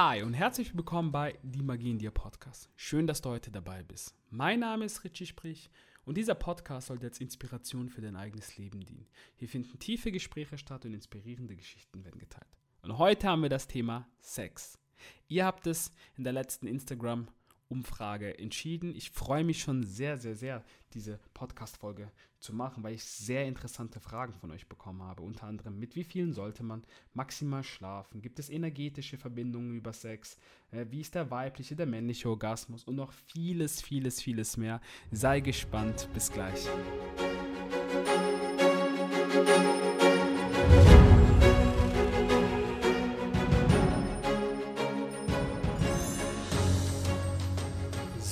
Hi 0.00 0.22
und 0.22 0.32
herzlich 0.32 0.76
willkommen 0.76 1.10
bei 1.10 1.36
Die 1.42 1.64
Magie 1.64 1.90
in 1.90 1.98
dir 1.98 2.12
Podcast. 2.12 2.70
Schön, 2.76 3.08
dass 3.08 3.20
du 3.20 3.30
heute 3.30 3.50
dabei 3.50 3.82
bist. 3.82 4.14
Mein 4.30 4.60
Name 4.60 4.84
ist 4.84 5.02
Richie 5.02 5.26
Sprich 5.26 5.70
und 6.04 6.16
dieser 6.16 6.36
Podcast 6.36 6.86
soll 6.86 7.00
als 7.02 7.20
Inspiration 7.20 7.88
für 7.88 8.00
dein 8.00 8.14
eigenes 8.14 8.56
Leben 8.58 8.78
dienen. 8.78 9.08
Hier 9.34 9.48
finden 9.48 9.76
tiefe 9.80 10.12
Gespräche 10.12 10.56
statt 10.56 10.84
und 10.84 10.94
inspirierende 10.94 11.56
Geschichten 11.56 12.04
werden 12.04 12.20
geteilt. 12.20 12.46
Und 12.82 12.96
heute 12.98 13.26
haben 13.26 13.42
wir 13.42 13.48
das 13.48 13.66
Thema 13.66 14.08
Sex. 14.20 14.78
Ihr 15.26 15.44
habt 15.44 15.66
es 15.66 15.90
in 16.16 16.22
der 16.22 16.32
letzten 16.32 16.68
Instagram 16.68 17.26
Umfrage 17.68 18.38
entschieden. 18.38 18.94
Ich 18.94 19.10
freue 19.10 19.44
mich 19.44 19.60
schon 19.60 19.84
sehr, 19.84 20.16
sehr, 20.16 20.34
sehr, 20.34 20.64
diese 20.94 21.18
Podcast-Folge 21.34 22.10
zu 22.40 22.54
machen, 22.54 22.82
weil 22.82 22.94
ich 22.94 23.04
sehr 23.04 23.46
interessante 23.46 24.00
Fragen 24.00 24.32
von 24.32 24.50
euch 24.50 24.68
bekommen 24.68 25.02
habe. 25.02 25.22
Unter 25.22 25.46
anderem, 25.46 25.78
mit 25.78 25.94
wie 25.94 26.04
vielen 26.04 26.32
sollte 26.32 26.62
man 26.62 26.84
maximal 27.14 27.62
schlafen? 27.62 28.22
Gibt 28.22 28.38
es 28.38 28.48
energetische 28.48 29.18
Verbindungen 29.18 29.76
über 29.76 29.92
Sex? 29.92 30.38
Äh, 30.70 30.86
wie 30.90 31.00
ist 31.00 31.14
der 31.14 31.30
weibliche, 31.30 31.76
der 31.76 31.86
männliche 31.86 32.28
Orgasmus? 32.28 32.84
Und 32.84 32.96
noch 32.96 33.12
vieles, 33.12 33.82
vieles, 33.82 34.20
vieles 34.22 34.56
mehr. 34.56 34.80
Sei 35.10 35.40
gespannt. 35.40 36.08
Bis 36.14 36.30
gleich. 36.32 36.68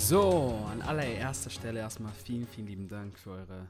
So, 0.08 0.64
an 0.70 0.82
allererster 0.82 1.50
Stelle 1.50 1.80
erstmal 1.80 2.12
vielen, 2.12 2.46
vielen 2.46 2.68
lieben 2.68 2.86
Dank 2.86 3.18
für 3.18 3.32
eure 3.32 3.68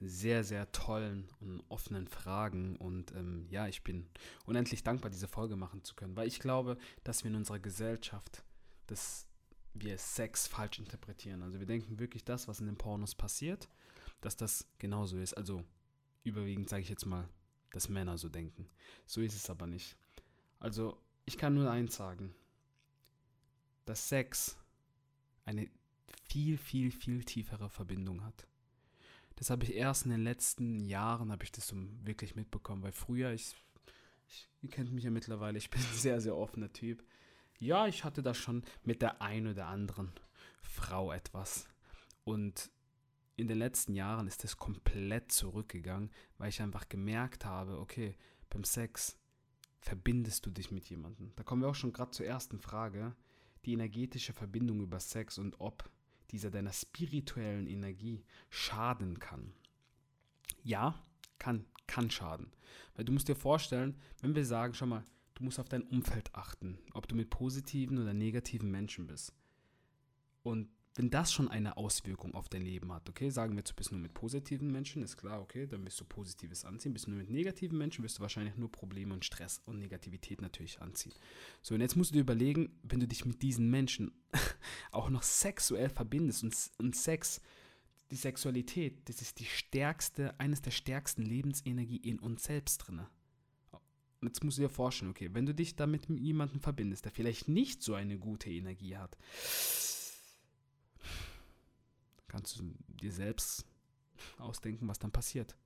sehr, 0.00 0.42
sehr 0.42 0.72
tollen 0.72 1.28
und 1.38 1.62
offenen 1.68 2.08
Fragen. 2.08 2.74
Und 2.74 3.12
ähm, 3.12 3.46
ja, 3.48 3.68
ich 3.68 3.84
bin 3.84 4.08
unendlich 4.44 4.82
dankbar, 4.82 5.08
diese 5.08 5.28
Folge 5.28 5.54
machen 5.54 5.84
zu 5.84 5.94
können, 5.94 6.16
weil 6.16 6.26
ich 6.26 6.40
glaube, 6.40 6.78
dass 7.04 7.22
wir 7.22 7.30
in 7.30 7.36
unserer 7.36 7.60
Gesellschaft, 7.60 8.42
dass 8.88 9.28
wir 9.72 9.96
Sex 9.98 10.48
falsch 10.48 10.80
interpretieren. 10.80 11.44
Also 11.44 11.60
wir 11.60 11.66
denken 11.66 12.00
wirklich 12.00 12.24
das, 12.24 12.48
was 12.48 12.58
in 12.58 12.66
den 12.66 12.76
Pornos 12.76 13.14
passiert, 13.14 13.68
dass 14.20 14.36
das 14.36 14.66
genauso 14.80 15.16
ist. 15.16 15.34
Also 15.34 15.62
überwiegend 16.24 16.68
sage 16.68 16.82
ich 16.82 16.88
jetzt 16.88 17.06
mal, 17.06 17.28
dass 17.70 17.88
Männer 17.88 18.18
so 18.18 18.28
denken. 18.28 18.68
So 19.06 19.20
ist 19.20 19.36
es 19.36 19.48
aber 19.48 19.68
nicht. 19.68 19.96
Also 20.58 21.00
ich 21.24 21.38
kann 21.38 21.54
nur 21.54 21.70
eins 21.70 21.94
sagen, 21.94 22.34
dass 23.84 24.08
Sex 24.08 24.58
eine 25.48 25.70
viel, 26.28 26.58
viel, 26.58 26.90
viel 26.90 27.24
tiefere 27.24 27.70
Verbindung 27.70 28.22
hat. 28.22 28.46
Das 29.36 29.48
habe 29.48 29.64
ich 29.64 29.74
erst 29.74 30.04
in 30.04 30.10
den 30.10 30.22
letzten 30.22 30.80
Jahren, 30.80 31.32
habe 31.32 31.44
ich 31.44 31.52
das 31.52 31.68
so 31.68 31.76
wirklich 32.04 32.36
mitbekommen, 32.36 32.82
weil 32.82 32.92
früher, 32.92 33.32
ich, 33.32 33.56
ich, 34.26 34.48
ihr 34.60 34.68
kennt 34.68 34.92
mich 34.92 35.04
ja 35.04 35.10
mittlerweile, 35.10 35.56
ich 35.56 35.70
bin 35.70 35.80
ein 35.80 35.96
sehr, 35.96 36.20
sehr 36.20 36.36
offener 36.36 36.72
Typ. 36.72 37.02
Ja, 37.58 37.86
ich 37.86 38.04
hatte 38.04 38.22
da 38.22 38.34
schon 38.34 38.62
mit 38.84 39.00
der 39.00 39.22
einen 39.22 39.48
oder 39.48 39.66
anderen 39.66 40.12
Frau 40.62 41.12
etwas. 41.12 41.66
Und 42.24 42.70
in 43.36 43.48
den 43.48 43.58
letzten 43.58 43.94
Jahren 43.94 44.26
ist 44.26 44.44
das 44.44 44.58
komplett 44.58 45.32
zurückgegangen, 45.32 46.10
weil 46.36 46.50
ich 46.50 46.60
einfach 46.60 46.88
gemerkt 46.88 47.46
habe, 47.46 47.78
okay, 47.78 48.16
beim 48.50 48.64
Sex 48.64 49.16
verbindest 49.80 50.44
du 50.44 50.50
dich 50.50 50.70
mit 50.70 50.90
jemandem. 50.90 51.32
Da 51.36 51.42
kommen 51.42 51.62
wir 51.62 51.68
auch 51.68 51.74
schon 51.74 51.92
gerade 51.92 52.10
zur 52.10 52.26
ersten 52.26 52.58
Frage 52.58 53.16
die 53.68 53.74
energetische 53.74 54.32
Verbindung 54.32 54.80
über 54.80 54.98
Sex 54.98 55.36
und 55.36 55.60
ob 55.60 55.90
dieser 56.30 56.50
deiner 56.50 56.72
spirituellen 56.72 57.66
Energie 57.66 58.24
schaden 58.48 59.18
kann. 59.18 59.52
Ja, 60.62 60.94
kann, 61.38 61.66
kann 61.86 62.10
schaden. 62.10 62.50
Weil 62.94 63.04
du 63.04 63.12
musst 63.12 63.28
dir 63.28 63.36
vorstellen, 63.36 64.00
wenn 64.22 64.34
wir 64.34 64.46
sagen, 64.46 64.72
schau 64.72 64.86
mal, 64.86 65.04
du 65.34 65.44
musst 65.44 65.60
auf 65.60 65.68
dein 65.68 65.82
Umfeld 65.82 66.34
achten, 66.34 66.78
ob 66.94 67.08
du 67.08 67.14
mit 67.14 67.28
positiven 67.28 67.98
oder 67.98 68.14
negativen 68.14 68.70
Menschen 68.70 69.06
bist. 69.06 69.34
Und 70.42 70.70
wenn 70.98 71.10
das 71.10 71.32
schon 71.32 71.48
eine 71.48 71.76
Auswirkung 71.76 72.34
auf 72.34 72.48
dein 72.48 72.62
Leben 72.62 72.92
hat, 72.92 73.08
okay, 73.08 73.30
sagen 73.30 73.54
wir, 73.54 73.62
du 73.62 73.72
bist 73.72 73.92
nur 73.92 74.00
mit 74.00 74.14
positiven 74.14 74.72
Menschen, 74.72 75.00
ist 75.00 75.16
klar, 75.16 75.40
okay, 75.40 75.64
dann 75.64 75.84
wirst 75.86 76.00
du 76.00 76.04
Positives 76.04 76.64
anziehen. 76.64 76.92
Bist 76.92 77.06
du 77.06 77.10
nur 77.10 77.20
mit 77.20 77.30
negativen 77.30 77.78
Menschen, 77.78 78.02
wirst 78.02 78.18
du 78.18 78.22
wahrscheinlich 78.22 78.56
nur 78.56 78.72
Probleme 78.72 79.14
und 79.14 79.24
Stress 79.24 79.62
und 79.64 79.78
Negativität 79.78 80.42
natürlich 80.42 80.82
anziehen. 80.82 81.14
So, 81.62 81.76
und 81.76 81.82
jetzt 81.82 81.94
musst 81.94 82.10
du 82.10 82.14
dir 82.14 82.22
überlegen, 82.22 82.80
wenn 82.82 82.98
du 82.98 83.06
dich 83.06 83.24
mit 83.24 83.42
diesen 83.42 83.70
Menschen 83.70 84.10
auch 84.90 85.08
noch 85.08 85.22
sexuell 85.22 85.88
verbindest 85.88 86.42
und, 86.42 86.56
und 86.78 86.96
Sex, 86.96 87.40
die 88.10 88.16
Sexualität, 88.16 89.08
das 89.08 89.22
ist 89.22 89.38
die 89.38 89.44
stärkste, 89.44 90.38
eines 90.40 90.62
der 90.62 90.72
stärksten 90.72 91.22
Lebensenergie 91.22 91.98
in 91.98 92.18
uns 92.18 92.42
selbst 92.42 92.78
drin. 92.78 93.02
Und 94.20 94.26
jetzt 94.26 94.42
musst 94.42 94.58
du 94.58 94.62
dir 94.62 94.68
vorstellen, 94.68 95.12
okay, 95.12 95.30
wenn 95.32 95.46
du 95.46 95.54
dich 95.54 95.76
damit 95.76 96.08
mit 96.08 96.18
jemandem 96.18 96.58
verbindest, 96.58 97.04
der 97.04 97.12
vielleicht 97.12 97.46
nicht 97.46 97.84
so 97.84 97.94
eine 97.94 98.18
gute 98.18 98.50
Energie 98.50 98.96
hat, 98.96 99.16
kannst 102.28 102.58
du 102.58 102.74
dir 102.88 103.12
selbst 103.12 103.66
ausdenken, 104.38 104.88
was 104.88 104.98
dann 104.98 105.12
passiert. 105.12 105.56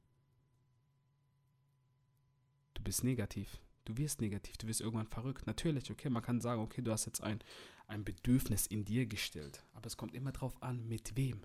Du 2.74 2.82
bist 2.82 3.04
negativ. 3.04 3.60
Du 3.84 3.96
wirst 3.96 4.20
negativ, 4.20 4.56
du 4.58 4.68
wirst 4.68 4.80
irgendwann 4.80 5.08
verrückt. 5.08 5.46
Natürlich, 5.46 5.90
okay, 5.90 6.08
man 6.08 6.22
kann 6.22 6.40
sagen, 6.40 6.62
okay, 6.62 6.82
du 6.82 6.92
hast 6.92 7.06
jetzt 7.06 7.22
ein, 7.22 7.42
ein 7.88 8.04
Bedürfnis 8.04 8.66
in 8.66 8.84
dir 8.84 9.06
gestellt. 9.06 9.64
Aber 9.72 9.86
es 9.86 9.96
kommt 9.96 10.14
immer 10.14 10.30
darauf 10.30 10.62
an, 10.62 10.86
mit 10.86 11.16
wem. 11.16 11.42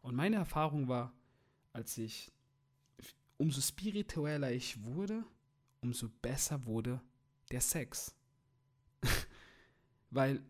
Und 0.00 0.14
meine 0.14 0.36
Erfahrung 0.36 0.88
war, 0.88 1.12
als 1.72 1.98
ich, 1.98 2.32
umso 3.36 3.60
spiritueller 3.60 4.52
ich 4.52 4.84
wurde, 4.84 5.24
umso 5.80 6.08
besser 6.08 6.66
wurde 6.66 7.00
der 7.50 7.60
Sex. 7.60 8.14
Weil 10.10 10.42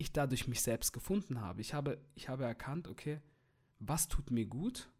ich 0.00 0.12
dadurch 0.12 0.48
mich 0.48 0.62
selbst 0.62 0.92
gefunden 0.92 1.40
habe. 1.40 1.60
Ich 1.60 1.74
habe, 1.74 2.00
ich 2.14 2.28
habe 2.28 2.44
erkannt, 2.44 2.88
okay, 2.88 3.20
was 3.78 4.08
tut 4.08 4.30
mir 4.30 4.46
gut 4.46 4.90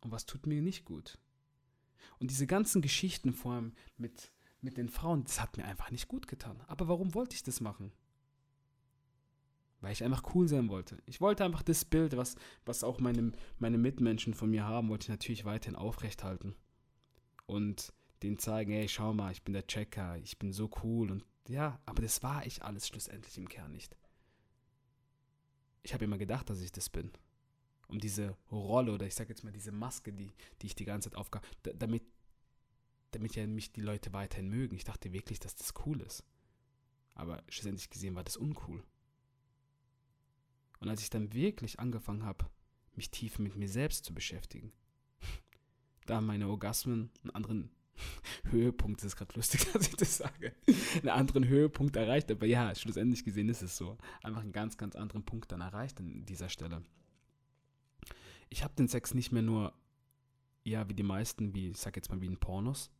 und 0.00 0.10
was 0.10 0.24
tut 0.24 0.46
mir 0.46 0.62
nicht 0.62 0.84
gut. 0.84 1.18
Und 2.18 2.30
diese 2.30 2.46
ganzen 2.46 2.80
Geschichten 2.80 3.34
vor 3.34 3.52
allem 3.52 3.72
mit, 3.98 4.32
mit 4.62 4.78
den 4.78 4.88
Frauen, 4.88 5.24
das 5.24 5.40
hat 5.40 5.56
mir 5.58 5.64
einfach 5.66 5.90
nicht 5.90 6.08
gut 6.08 6.26
getan. 6.26 6.60
Aber 6.66 6.88
warum 6.88 7.14
wollte 7.14 7.36
ich 7.36 7.42
das 7.42 7.60
machen? 7.60 7.92
Weil 9.82 9.92
ich 9.92 10.04
einfach 10.04 10.34
cool 10.34 10.48
sein 10.48 10.68
wollte. 10.68 10.96
Ich 11.04 11.20
wollte 11.20 11.44
einfach 11.44 11.62
das 11.62 11.84
Bild, 11.84 12.16
was, 12.16 12.36
was 12.64 12.84
auch 12.84 12.98
meine, 12.98 13.32
meine 13.58 13.78
Mitmenschen 13.78 14.32
von 14.32 14.50
mir 14.50 14.64
haben, 14.64 14.88
wollte 14.88 15.04
ich 15.04 15.10
natürlich 15.10 15.44
weiterhin 15.44 15.76
aufrechthalten. 15.76 16.54
Und 17.44 17.92
denen 18.22 18.38
zeigen, 18.38 18.72
hey, 18.72 18.88
schau 18.88 19.12
mal, 19.12 19.32
ich 19.32 19.42
bin 19.42 19.52
der 19.52 19.66
Checker, 19.66 20.16
ich 20.18 20.38
bin 20.38 20.52
so 20.52 20.70
cool 20.82 21.10
und 21.10 21.24
ja, 21.48 21.80
aber 21.86 22.02
das 22.02 22.22
war 22.22 22.46
ich 22.46 22.62
alles 22.62 22.86
schlussendlich 22.86 23.36
im 23.38 23.48
Kern 23.48 23.72
nicht. 23.72 23.96
Ich 25.82 25.92
habe 25.92 26.04
immer 26.04 26.18
gedacht, 26.18 26.48
dass 26.48 26.60
ich 26.60 26.72
das 26.72 26.88
bin. 26.88 27.10
Um 27.88 27.98
diese 27.98 28.36
Rolle 28.50 28.92
oder 28.92 29.06
ich 29.06 29.14
sage 29.14 29.30
jetzt 29.30 29.44
mal 29.44 29.52
diese 29.52 29.72
Maske, 29.72 30.12
die, 30.12 30.32
die 30.60 30.66
ich 30.66 30.74
die 30.74 30.84
ganze 30.84 31.10
Zeit 31.10 31.18
aufgab, 31.18 31.44
damit, 31.62 32.04
damit 33.10 33.34
ja 33.34 33.46
mich 33.46 33.72
die 33.72 33.80
Leute 33.80 34.12
weiterhin 34.12 34.48
mögen. 34.48 34.76
Ich 34.76 34.84
dachte 34.84 35.12
wirklich, 35.12 35.40
dass 35.40 35.56
das 35.56 35.74
cool 35.84 36.00
ist. 36.00 36.24
Aber 37.14 37.42
schlussendlich 37.48 37.90
gesehen 37.90 38.14
war 38.14 38.24
das 38.24 38.36
uncool. 38.36 38.82
Und 40.80 40.88
als 40.88 41.02
ich 41.02 41.10
dann 41.10 41.32
wirklich 41.32 41.80
angefangen 41.80 42.24
habe, 42.24 42.48
mich 42.94 43.10
tief 43.10 43.38
mit 43.38 43.56
mir 43.56 43.68
selbst 43.68 44.04
zu 44.04 44.14
beschäftigen, 44.14 44.72
da 46.06 46.20
meine 46.20 46.48
Orgasmen 46.48 47.10
einen 47.22 47.30
anderen 47.30 47.70
Höhepunkt, 48.50 49.00
das 49.00 49.08
ist 49.08 49.16
gerade 49.16 49.34
lustig, 49.34 49.66
dass 49.72 49.88
ich 49.88 49.96
das 49.96 50.18
sage, 50.18 50.54
einen 50.96 51.08
anderen 51.08 51.46
Höhepunkt 51.46 51.96
erreicht. 51.96 52.30
Aber 52.30 52.46
ja, 52.46 52.74
schlussendlich 52.74 53.24
gesehen 53.24 53.48
ist 53.48 53.62
es 53.62 53.76
so. 53.76 53.98
Einfach 54.22 54.42
einen 54.42 54.52
ganz, 54.52 54.76
ganz 54.76 54.96
anderen 54.96 55.24
Punkt 55.24 55.52
dann 55.52 55.60
erreicht 55.60 56.00
an 56.00 56.24
dieser 56.26 56.48
Stelle. 56.48 56.82
Ich 58.48 58.62
habe 58.64 58.74
den 58.74 58.88
Sex 58.88 59.14
nicht 59.14 59.32
mehr 59.32 59.42
nur, 59.42 59.72
ja, 60.64 60.88
wie 60.88 60.94
die 60.94 61.02
meisten, 61.02 61.54
wie, 61.54 61.70
ich 61.70 61.78
sag 61.78 61.96
jetzt 61.96 62.10
mal, 62.10 62.20
wie 62.20 62.26
in 62.26 62.38
Pornos 62.38 62.90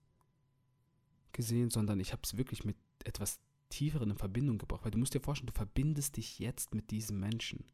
gesehen, 1.33 1.71
sondern 1.71 2.01
ich 2.01 2.13
habe 2.13 2.23
es 2.25 2.37
wirklich 2.37 2.65
mit 2.65 2.77
etwas 3.05 3.41
tieferen 3.69 4.11
in 4.11 4.17
Verbindung 4.17 4.59
gebracht. 4.59 4.85
Weil 4.85 4.91
du 4.91 4.99
musst 4.99 5.15
dir 5.15 5.21
vorstellen, 5.21 5.49
du 5.49 5.53
verbindest 5.53 6.17
dich 6.17 6.39
jetzt 6.39 6.75
mit 6.75 6.91
diesem 6.91 7.21
Menschen. 7.21 7.65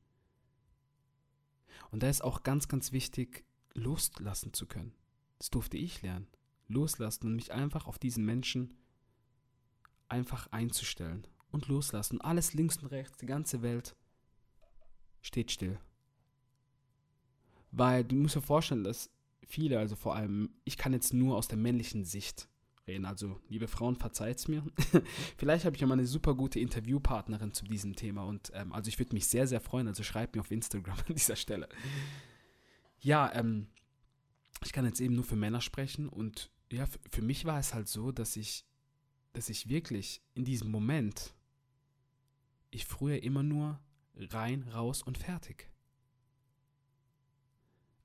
Und 1.90 2.02
da 2.02 2.08
ist 2.08 2.22
auch 2.22 2.42
ganz, 2.42 2.68
ganz 2.68 2.92
wichtig, 2.92 3.44
Lust 3.74 4.18
lassen 4.20 4.52
zu 4.52 4.66
können. 4.66 4.92
Das 5.38 5.50
durfte 5.50 5.76
ich 5.76 6.02
lernen 6.02 6.26
loslassen 6.68 7.26
und 7.26 7.36
mich 7.36 7.52
einfach 7.52 7.86
auf 7.86 7.98
diesen 7.98 8.24
Menschen 8.24 8.74
einfach 10.08 10.46
einzustellen 10.52 11.26
und 11.50 11.68
loslassen. 11.68 12.20
Alles 12.20 12.54
links 12.54 12.78
und 12.78 12.86
rechts, 12.86 13.18
die 13.18 13.26
ganze 13.26 13.62
Welt 13.62 13.96
steht 15.20 15.50
still. 15.50 15.78
Weil 17.70 18.04
du 18.04 18.16
musst 18.16 18.36
dir 18.36 18.42
vorstellen, 18.42 18.84
dass 18.84 19.10
viele, 19.46 19.78
also 19.78 19.96
vor 19.96 20.14
allem, 20.14 20.50
ich 20.64 20.76
kann 20.76 20.92
jetzt 20.92 21.12
nur 21.12 21.36
aus 21.36 21.48
der 21.48 21.58
männlichen 21.58 22.04
Sicht 22.04 22.48
reden. 22.86 23.04
Also, 23.04 23.40
liebe 23.48 23.68
Frauen, 23.68 23.96
verzeiht's 23.96 24.48
mir. 24.48 24.64
Vielleicht 25.36 25.64
habe 25.64 25.76
ich 25.76 25.80
ja 25.80 25.86
mal 25.86 25.94
eine 25.94 26.06
super 26.06 26.34
gute 26.34 26.60
Interviewpartnerin 26.60 27.52
zu 27.52 27.64
diesem 27.64 27.94
Thema. 27.94 28.24
Und 28.24 28.50
ähm, 28.54 28.72
also 28.72 28.88
ich 28.88 28.98
würde 28.98 29.14
mich 29.14 29.26
sehr, 29.26 29.46
sehr 29.46 29.60
freuen. 29.60 29.86
Also 29.86 30.02
schreibt 30.02 30.34
mir 30.34 30.40
auf 30.40 30.50
Instagram 30.50 30.98
an 31.08 31.14
dieser 31.14 31.36
Stelle. 31.36 31.68
Ja, 33.00 33.32
ähm, 33.34 33.68
ich 34.64 34.72
kann 34.72 34.86
jetzt 34.86 35.00
eben 35.00 35.14
nur 35.14 35.24
für 35.24 35.36
Männer 35.36 35.60
sprechen 35.60 36.08
und 36.08 36.50
ja, 36.70 36.86
für 37.10 37.22
mich 37.22 37.44
war 37.44 37.58
es 37.58 37.74
halt 37.74 37.88
so, 37.88 38.12
dass 38.12 38.36
ich 38.36 38.64
dass 39.32 39.48
ich 39.48 39.68
wirklich 39.68 40.22
in 40.34 40.44
diesem 40.44 40.70
Moment, 40.70 41.34
ich 42.70 42.86
früher 42.86 43.22
immer 43.22 43.42
nur 43.42 43.78
rein, 44.16 44.68
raus 44.68 45.02
und 45.02 45.18
fertig. 45.18 45.70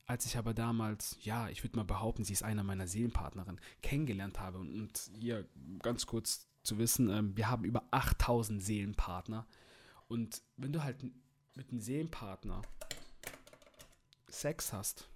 Als 0.05 0.25
ich 0.25 0.37
aber 0.37 0.53
damals, 0.53 1.17
ja, 1.21 1.49
ich 1.49 1.63
würde 1.63 1.77
mal 1.77 1.85
behaupten, 1.85 2.23
sie 2.23 2.33
ist 2.33 2.43
einer 2.43 2.63
meiner 2.63 2.87
Seelenpartnerin, 2.87 3.59
kennengelernt 3.81 4.39
habe 4.39 4.59
und, 4.59 4.79
und 4.79 5.11
hier 5.17 5.47
ganz 5.79 6.05
kurz 6.05 6.47
zu 6.61 6.77
wissen, 6.77 7.09
ähm, 7.09 7.35
wir 7.35 7.49
haben 7.49 7.63
über 7.63 7.83
8000 7.91 8.61
Seelenpartner 8.61 9.47
und 10.07 10.43
wenn 10.57 10.73
du 10.73 10.83
halt 10.83 11.03
mit 11.55 11.69
einem 11.71 11.79
Seelenpartner 11.79 12.61
Sex 14.29 14.73
hast, 14.73 15.09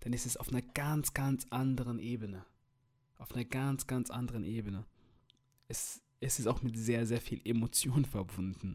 dann 0.00 0.12
ist 0.12 0.26
es 0.26 0.36
auf 0.36 0.48
einer 0.48 0.62
ganz, 0.62 1.14
ganz 1.14 1.46
anderen 1.50 1.98
Ebene. 1.98 2.44
Auf 3.18 3.32
einer 3.32 3.44
ganz, 3.44 3.86
ganz 3.86 4.10
anderen 4.10 4.44
Ebene. 4.44 4.84
Es, 5.68 6.02
es 6.20 6.38
ist 6.38 6.46
auch 6.46 6.62
mit 6.62 6.76
sehr, 6.76 7.06
sehr 7.06 7.20
viel 7.20 7.40
Emotion 7.44 8.04
verbunden. 8.04 8.74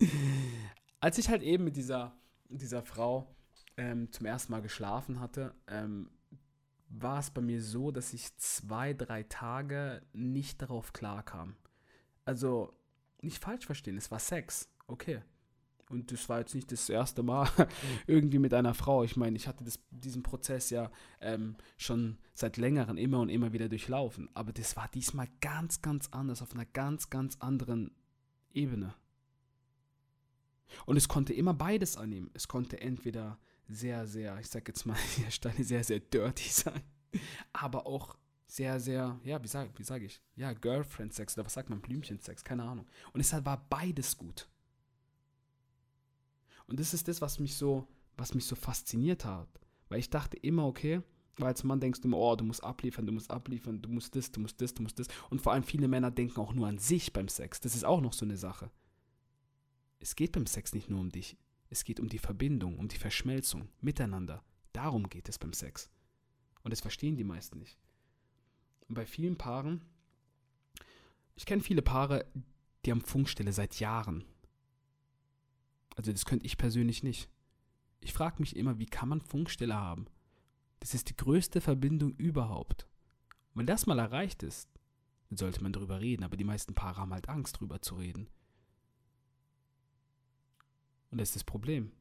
Als 1.00 1.18
ich 1.18 1.28
halt 1.28 1.42
eben 1.42 1.64
mit 1.64 1.76
dieser, 1.76 2.18
dieser 2.48 2.82
Frau 2.82 3.34
ähm, 3.76 4.10
zum 4.12 4.26
ersten 4.26 4.52
Mal 4.52 4.62
geschlafen 4.62 5.20
hatte, 5.20 5.54
ähm, 5.66 6.10
war 6.88 7.20
es 7.20 7.30
bei 7.30 7.40
mir 7.40 7.62
so, 7.62 7.90
dass 7.90 8.12
ich 8.12 8.36
zwei, 8.36 8.92
drei 8.92 9.22
Tage 9.22 10.02
nicht 10.12 10.60
darauf 10.60 10.92
klarkam. 10.92 11.56
Also, 12.24 12.74
nicht 13.22 13.42
falsch 13.42 13.66
verstehen, 13.66 13.96
es 13.96 14.10
war 14.10 14.18
Sex, 14.18 14.68
okay. 14.86 15.22
Und 15.90 16.12
das 16.12 16.28
war 16.28 16.38
jetzt 16.38 16.54
nicht 16.54 16.70
das 16.70 16.88
erste 16.88 17.22
Mal 17.24 17.50
irgendwie 18.06 18.38
mit 18.38 18.54
einer 18.54 18.74
Frau. 18.74 19.02
Ich 19.02 19.16
meine, 19.16 19.36
ich 19.36 19.48
hatte 19.48 19.64
das, 19.64 19.80
diesen 19.90 20.22
Prozess 20.22 20.70
ja 20.70 20.90
ähm, 21.20 21.56
schon 21.76 22.16
seit 22.32 22.56
längerem 22.56 22.96
immer 22.96 23.18
und 23.18 23.28
immer 23.28 23.52
wieder 23.52 23.68
durchlaufen. 23.68 24.30
Aber 24.32 24.52
das 24.52 24.76
war 24.76 24.88
diesmal 24.88 25.26
ganz, 25.40 25.82
ganz 25.82 26.08
anders, 26.12 26.42
auf 26.42 26.54
einer 26.54 26.64
ganz, 26.64 27.10
ganz 27.10 27.36
anderen 27.40 27.90
Ebene. 28.52 28.94
Und 30.86 30.96
es 30.96 31.08
konnte 31.08 31.32
immer 31.32 31.54
beides 31.54 31.96
annehmen. 31.96 32.30
Es 32.34 32.46
konnte 32.46 32.80
entweder 32.80 33.38
sehr, 33.68 34.06
sehr, 34.06 34.38
ich 34.38 34.48
sag 34.48 34.68
jetzt 34.68 34.86
mal 34.86 34.96
hier 35.16 35.64
sehr, 35.64 35.82
sehr 35.82 36.00
dirty 36.00 36.48
sein, 36.48 36.82
aber 37.52 37.86
auch 37.86 38.16
sehr, 38.46 38.78
sehr, 38.78 39.18
ja, 39.24 39.42
wie 39.42 39.48
sage 39.48 39.70
wie 39.76 39.84
sag 39.84 40.02
ich? 40.02 40.20
Ja, 40.36 40.52
Girlfriend-Sex 40.52 41.36
oder 41.36 41.46
was 41.46 41.54
sagt 41.54 41.70
man, 41.70 41.80
Blümchen-Sex, 41.80 42.44
keine 42.44 42.64
Ahnung. 42.64 42.86
Und 43.12 43.20
es 43.20 43.32
war 43.32 43.66
beides 43.68 44.16
gut. 44.16 44.48
Und 46.70 46.78
das 46.78 46.94
ist 46.94 47.08
das, 47.08 47.20
was 47.20 47.40
mich 47.40 47.56
so, 47.56 47.88
was 48.16 48.32
mich 48.32 48.46
so 48.46 48.54
fasziniert 48.54 49.24
hat. 49.24 49.48
Weil 49.88 49.98
ich 49.98 50.08
dachte 50.08 50.36
immer, 50.36 50.66
okay, 50.66 51.02
weil 51.36 51.48
als 51.48 51.64
Mann 51.64 51.80
denkst 51.80 52.00
du 52.00 52.08
immer, 52.08 52.18
oh, 52.18 52.36
du 52.36 52.44
musst 52.44 52.62
abliefern, 52.62 53.06
du 53.06 53.12
musst 53.12 53.30
abliefern, 53.30 53.82
du 53.82 53.88
musst 53.88 54.14
das, 54.14 54.30
du 54.30 54.40
musst 54.40 54.60
das, 54.60 54.72
du 54.72 54.82
musst 54.82 54.98
das. 55.00 55.08
Und 55.30 55.42
vor 55.42 55.52
allem 55.52 55.64
viele 55.64 55.88
Männer 55.88 56.12
denken 56.12 56.38
auch 56.40 56.52
nur 56.52 56.68
an 56.68 56.78
sich 56.78 57.12
beim 57.12 57.26
Sex. 57.26 57.60
Das 57.60 57.74
ist 57.74 57.84
auch 57.84 58.00
noch 58.00 58.12
so 58.12 58.24
eine 58.24 58.36
Sache. 58.36 58.70
Es 59.98 60.14
geht 60.14 60.32
beim 60.32 60.46
Sex 60.46 60.72
nicht 60.72 60.88
nur 60.88 61.00
um 61.00 61.10
dich. 61.10 61.36
Es 61.70 61.82
geht 61.82 61.98
um 61.98 62.08
die 62.08 62.18
Verbindung, 62.18 62.78
um 62.78 62.86
die 62.86 62.98
Verschmelzung 62.98 63.68
miteinander. 63.80 64.44
Darum 64.72 65.08
geht 65.08 65.28
es 65.28 65.38
beim 65.38 65.52
Sex. 65.52 65.90
Und 66.62 66.72
das 66.72 66.80
verstehen 66.80 67.16
die 67.16 67.24
meisten 67.24 67.58
nicht. 67.58 67.78
Und 68.88 68.94
bei 68.94 69.06
vielen 69.06 69.36
Paaren, 69.36 69.84
ich 71.34 71.46
kenne 71.46 71.62
viele 71.62 71.82
Paare, 71.82 72.26
die 72.84 72.92
haben 72.92 73.00
Funkstelle 73.00 73.52
seit 73.52 73.80
Jahren. 73.80 74.24
Also 76.00 76.12
das 76.12 76.24
könnte 76.24 76.46
ich 76.46 76.56
persönlich 76.56 77.02
nicht. 77.02 77.28
Ich 78.00 78.14
frage 78.14 78.36
mich 78.38 78.56
immer, 78.56 78.78
wie 78.78 78.86
kann 78.86 79.10
man 79.10 79.20
Funkstelle 79.20 79.74
haben? 79.74 80.06
Das 80.78 80.94
ist 80.94 81.10
die 81.10 81.16
größte 81.16 81.60
Verbindung 81.60 82.14
überhaupt. 82.16 82.88
Und 83.52 83.58
wenn 83.58 83.66
das 83.66 83.84
mal 83.84 83.98
erreicht 83.98 84.42
ist, 84.42 84.70
dann 85.28 85.36
sollte 85.36 85.62
man 85.62 85.74
darüber 85.74 86.00
reden, 86.00 86.24
aber 86.24 86.38
die 86.38 86.44
meisten 86.44 86.74
Paare 86.74 87.02
haben 87.02 87.12
halt 87.12 87.28
Angst, 87.28 87.56
darüber 87.56 87.82
zu 87.82 87.96
reden. 87.96 88.30
Und 91.10 91.20
das 91.20 91.28
ist 91.28 91.36
das 91.36 91.44
Problem. 91.44 91.92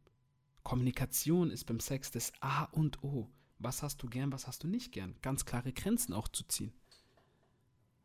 Kommunikation 0.64 1.52
ist 1.52 1.66
beim 1.66 1.82
Sex 1.82 2.10
das 2.10 2.32
A 2.40 2.64
und 2.72 3.04
O. 3.04 3.30
Was 3.58 3.84
hast 3.84 4.02
du 4.02 4.08
gern, 4.08 4.32
was 4.32 4.48
hast 4.48 4.64
du 4.64 4.70
nicht 4.70 4.94
gern? 4.94 5.18
Ganz 5.22 5.44
klare 5.44 5.74
Grenzen 5.74 6.14
auch 6.14 6.30
zu 6.30 6.46
ziehen. 6.48 6.72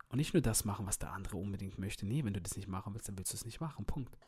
Und 0.08 0.16
nicht 0.16 0.34
nur 0.34 0.42
das 0.42 0.64
machen, 0.64 0.86
was 0.86 0.98
der 0.98 1.12
andere 1.12 1.36
unbedingt 1.36 1.78
möchte. 1.78 2.04
Nee, 2.04 2.24
wenn 2.24 2.34
du 2.34 2.42
das 2.42 2.56
nicht 2.56 2.66
machen 2.66 2.94
willst, 2.94 3.06
dann 3.06 3.16
willst 3.16 3.32
du 3.32 3.36
es 3.36 3.44
nicht 3.44 3.60
machen. 3.60 3.84
Punkt 3.84 4.18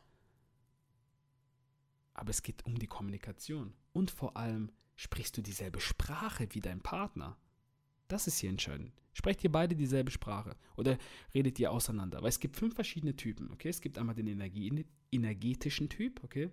aber 2.17 2.31
es 2.31 2.43
geht 2.43 2.65
um 2.65 2.77
die 2.77 2.87
Kommunikation. 2.87 3.73
Und 3.93 4.11
vor 4.11 4.35
allem, 4.35 4.71
sprichst 4.95 5.37
du 5.37 5.41
dieselbe 5.41 5.79
Sprache 5.79 6.47
wie 6.51 6.59
dein 6.59 6.81
Partner? 6.81 7.37
Das 8.07 8.27
ist 8.27 8.39
hier 8.39 8.49
entscheidend. 8.49 8.91
Sprecht 9.13 9.43
ihr 9.43 9.51
beide 9.51 9.75
dieselbe 9.75 10.11
Sprache 10.11 10.55
oder 10.75 10.97
redet 11.33 11.59
ihr 11.59 11.71
auseinander? 11.71 12.21
Weil 12.21 12.29
es 12.29 12.39
gibt 12.39 12.55
fünf 12.55 12.75
verschiedene 12.75 13.15
Typen, 13.15 13.51
okay? 13.51 13.69
Es 13.69 13.81
gibt 13.81 13.97
einmal 13.97 14.15
den 14.15 14.27
Energie, 14.27 14.85
energetischen 15.11 15.89
Typ, 15.89 16.23
okay? 16.23 16.51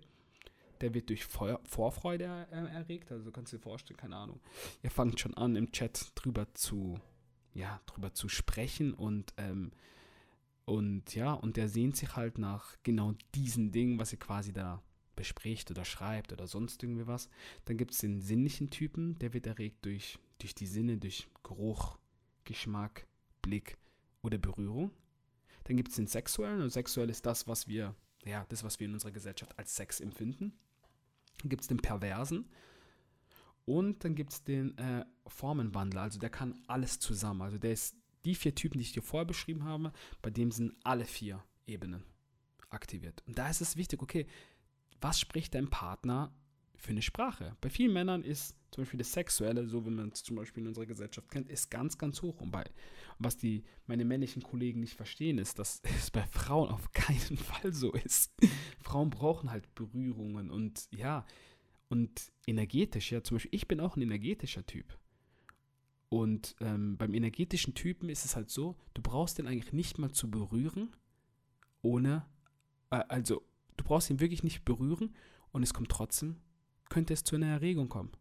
Der 0.81 0.93
wird 0.93 1.09
durch 1.09 1.25
Feuer, 1.25 1.59
Vorfreude 1.63 2.25
er, 2.25 2.47
erregt, 2.69 3.11
also 3.11 3.31
kannst 3.31 3.53
du 3.53 3.57
dir 3.57 3.63
vorstellen, 3.63 3.97
keine 3.97 4.15
Ahnung. 4.15 4.39
Ihr 4.83 4.91
fangt 4.91 5.19
schon 5.19 5.33
an, 5.35 5.55
im 5.55 5.71
Chat 5.71 6.11
drüber 6.15 6.53
zu, 6.53 6.99
ja, 7.53 7.79
drüber 7.85 8.13
zu 8.13 8.29
sprechen 8.29 8.93
und, 8.93 9.33
ähm, 9.37 9.71
und 10.65 11.15
ja, 11.15 11.33
und 11.33 11.57
der 11.57 11.69
sehnt 11.69 11.95
sich 11.95 12.15
halt 12.15 12.37
nach 12.37 12.75
genau 12.83 13.13
diesen 13.35 13.71
Dingen, 13.71 13.99
was 13.99 14.11
ihr 14.11 14.19
quasi 14.19 14.51
da 14.51 14.81
bespricht 15.15 15.71
oder 15.71 15.85
schreibt 15.85 16.33
oder 16.33 16.47
sonst 16.47 16.81
irgendwie 16.83 17.07
was. 17.07 17.29
Dann 17.65 17.77
gibt 17.77 17.91
es 17.91 17.99
den 17.99 18.21
sinnlichen 18.21 18.69
Typen, 18.69 19.17
der 19.19 19.33
wird 19.33 19.47
erregt 19.47 19.85
durch, 19.85 20.19
durch 20.39 20.55
die 20.55 20.67
Sinne, 20.67 20.97
durch 20.97 21.27
Geruch, 21.43 21.97
Geschmack, 22.43 23.07
Blick 23.41 23.77
oder 24.21 24.37
Berührung. 24.37 24.91
Dann 25.65 25.77
gibt 25.77 25.89
es 25.89 25.95
den 25.95 26.07
sexuellen, 26.07 26.61
und 26.61 26.69
sexuell 26.69 27.09
ist 27.09 27.25
das, 27.25 27.47
was 27.47 27.67
wir, 27.67 27.95
ja, 28.23 28.45
das, 28.49 28.63
was 28.63 28.79
wir 28.79 28.87
in 28.87 28.93
unserer 28.93 29.11
Gesellschaft 29.11 29.57
als 29.57 29.75
Sex 29.75 29.99
empfinden. 29.99 30.53
Dann 31.41 31.49
gibt 31.49 31.63
es 31.63 31.67
den 31.67 31.77
perversen. 31.77 32.49
Und 33.65 34.03
dann 34.03 34.13
gibt 34.13 34.31
es 34.31 34.43
den 34.43 34.77
äh, 34.77 35.05
Formenwandler, 35.25 36.01
also 36.01 36.19
der 36.19 36.29
kann 36.29 36.61
alles 36.67 36.99
zusammen. 36.99 37.41
Also 37.41 37.57
der 37.57 37.73
ist 37.73 37.95
die 38.23 38.35
vier 38.35 38.53
Typen, 38.53 38.77
die 38.77 38.83
ich 38.83 38.93
dir 38.93 39.01
vorher 39.01 39.25
beschrieben 39.25 39.63
habe, 39.63 39.91
bei 40.21 40.29
dem 40.29 40.51
sind 40.51 40.75
alle 40.83 41.05
vier 41.05 41.43
Ebenen 41.65 42.03
aktiviert. 42.69 43.23
Und 43.25 43.37
da 43.37 43.49
ist 43.49 43.61
es 43.61 43.75
wichtig, 43.75 44.01
okay, 44.01 44.27
was 45.01 45.19
spricht 45.19 45.55
dein 45.55 45.69
Partner 45.69 46.33
für 46.75 46.91
eine 46.91 47.01
Sprache? 47.01 47.55
Bei 47.61 47.69
vielen 47.69 47.93
Männern 47.93 48.23
ist 48.23 48.55
zum 48.71 48.83
Beispiel 48.83 48.97
das 48.97 49.13
Sexuelle, 49.13 49.67
so 49.67 49.85
wie 49.85 49.89
man 49.89 50.09
es 50.09 50.23
zum 50.23 50.35
Beispiel 50.35 50.61
in 50.63 50.67
unserer 50.67 50.85
Gesellschaft 50.85 51.31
kennt, 51.31 51.49
ist 51.49 51.71
ganz, 51.71 51.97
ganz 51.97 52.21
hoch. 52.21 52.41
Und 52.41 52.51
bei, 52.51 52.65
was 53.19 53.37
die, 53.37 53.63
meine 53.87 54.03
männlichen 54.03 54.43
Kollegen 54.43 54.81
nicht 54.81 54.95
verstehen, 54.95 55.37
ist, 55.37 55.59
dass 55.59 55.81
es 55.97 56.11
bei 56.11 56.25
Frauen 56.27 56.69
auf 56.69 56.91
keinen 56.91 57.37
Fall 57.37 57.71
so 57.73 57.93
ist. 57.93 58.33
Frauen 58.81 59.09
brauchen 59.09 59.49
halt 59.49 59.73
Berührungen 59.75 60.51
und 60.51 60.87
ja, 60.91 61.25
und 61.87 62.31
energetisch, 62.47 63.11
ja, 63.11 63.23
zum 63.23 63.35
Beispiel, 63.35 63.55
ich 63.55 63.67
bin 63.67 63.79
auch 63.79 63.95
ein 63.95 64.01
energetischer 64.01 64.65
Typ. 64.65 64.97
Und 66.09 66.55
ähm, 66.59 66.97
beim 66.97 67.13
energetischen 67.13 67.73
Typen 67.73 68.09
ist 68.09 68.25
es 68.25 68.35
halt 68.35 68.49
so, 68.49 68.75
du 68.93 69.01
brauchst 69.01 69.37
den 69.37 69.47
eigentlich 69.47 69.73
nicht 69.73 69.97
mal 69.97 70.11
zu 70.11 70.29
berühren, 70.29 70.95
ohne, 71.81 72.25
äh, 72.89 73.03
also 73.07 73.43
brauchst 73.85 74.09
ihn 74.09 74.19
wirklich 74.19 74.43
nicht 74.43 74.65
berühren 74.65 75.15
und 75.51 75.63
es 75.63 75.73
kommt 75.73 75.89
trotzdem, 75.89 76.41
könnte 76.89 77.13
es 77.13 77.23
zu 77.23 77.37
einer 77.37 77.47
Erregung 77.47 77.87
kommen. 77.87 78.11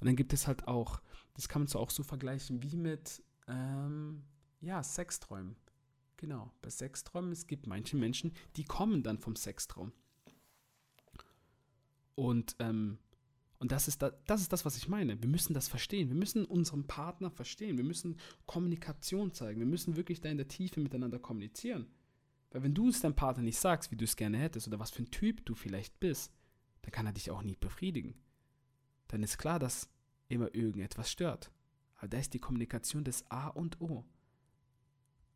Und 0.00 0.06
dann 0.06 0.16
gibt 0.16 0.32
es 0.32 0.48
halt 0.48 0.66
auch, 0.66 1.00
das 1.34 1.48
kann 1.48 1.62
man 1.62 1.68
so 1.68 1.78
auch 1.78 1.90
so 1.90 2.02
vergleichen 2.02 2.62
wie 2.62 2.76
mit, 2.76 3.22
ähm, 3.46 4.24
ja, 4.60 4.82
Sexträumen. 4.82 5.56
Genau, 6.16 6.52
bei 6.62 6.70
Sexträumen, 6.70 7.30
es 7.30 7.46
gibt 7.46 7.68
manche 7.68 7.96
Menschen, 7.96 8.32
die 8.56 8.64
kommen 8.64 9.04
dann 9.04 9.18
vom 9.18 9.36
Sextraum. 9.36 9.92
Und, 12.16 12.56
ähm, 12.58 12.98
und 13.60 13.70
das 13.70 13.86
ist, 13.86 14.02
da, 14.02 14.10
das 14.26 14.40
ist 14.40 14.52
das, 14.52 14.64
was 14.64 14.76
ich 14.76 14.88
meine. 14.88 15.22
Wir 15.22 15.28
müssen 15.28 15.54
das 15.54 15.68
verstehen. 15.68 16.08
Wir 16.08 16.16
müssen 16.16 16.44
unseren 16.44 16.88
Partner 16.88 17.30
verstehen. 17.30 17.76
Wir 17.76 17.84
müssen 17.84 18.18
Kommunikation 18.46 19.32
zeigen. 19.32 19.60
Wir 19.60 19.66
müssen 19.66 19.96
wirklich 19.96 20.20
da 20.20 20.28
in 20.28 20.36
der 20.36 20.48
Tiefe 20.48 20.80
miteinander 20.80 21.20
kommunizieren. 21.20 21.86
Weil 22.50 22.62
wenn 22.62 22.74
du 22.74 22.88
es 22.88 23.00
deinem 23.00 23.14
Partner 23.14 23.42
nicht 23.42 23.58
sagst, 23.58 23.90
wie 23.90 23.96
du 23.96 24.04
es 24.04 24.16
gerne 24.16 24.38
hättest 24.38 24.66
oder 24.68 24.78
was 24.78 24.90
für 24.90 25.02
ein 25.02 25.10
Typ 25.10 25.44
du 25.44 25.54
vielleicht 25.54 26.00
bist, 26.00 26.32
dann 26.82 26.92
kann 26.92 27.06
er 27.06 27.12
dich 27.12 27.30
auch 27.30 27.42
nie 27.42 27.56
befriedigen. 27.56 28.14
Dann 29.08 29.22
ist 29.22 29.38
klar, 29.38 29.58
dass 29.58 29.90
immer 30.28 30.54
irgendetwas 30.54 31.10
stört. 31.10 31.50
Aber 31.96 32.08
da 32.08 32.18
ist 32.18 32.32
die 32.34 32.38
Kommunikation 32.38 33.04
das 33.04 33.28
A 33.30 33.48
und 33.48 33.80
O. 33.80 34.04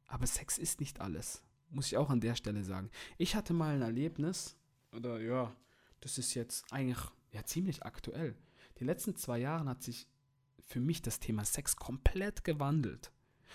Aber 0.07 0.27
Sex 0.27 0.59
ist 0.59 0.81
nicht 0.81 1.01
alles. 1.01 1.43
Muss 1.71 1.87
ich 1.87 1.97
auch 1.97 2.11
an 2.11 2.21
der 2.21 2.35
Stelle 2.35 2.65
sagen. 2.65 2.91
Ich 3.19 3.35
hatte 3.35 3.55
mal 3.55 3.75
ein 3.75 3.83
Erlebnis, 3.83 4.57
oder 4.93 5.21
ja, 5.21 5.55
das 6.01 6.19
ist 6.19 6.35
jetzt 6.35 6.71
eigentlich 6.73 6.99
ja, 7.31 7.45
ziemlich 7.45 7.83
aktuell. 7.83 8.37
Die 8.79 8.85
letzten 8.85 9.17
zwei 9.17 9.39
Jahre 9.39 9.69
hat 9.69 9.83
sich 9.83 10.07
für 10.61 10.81
mich 10.81 11.03
das 11.03 11.19
Thema 11.19 11.45
Sex 11.45 11.77
komplett 11.77 12.45
gewandelt. 12.45 13.11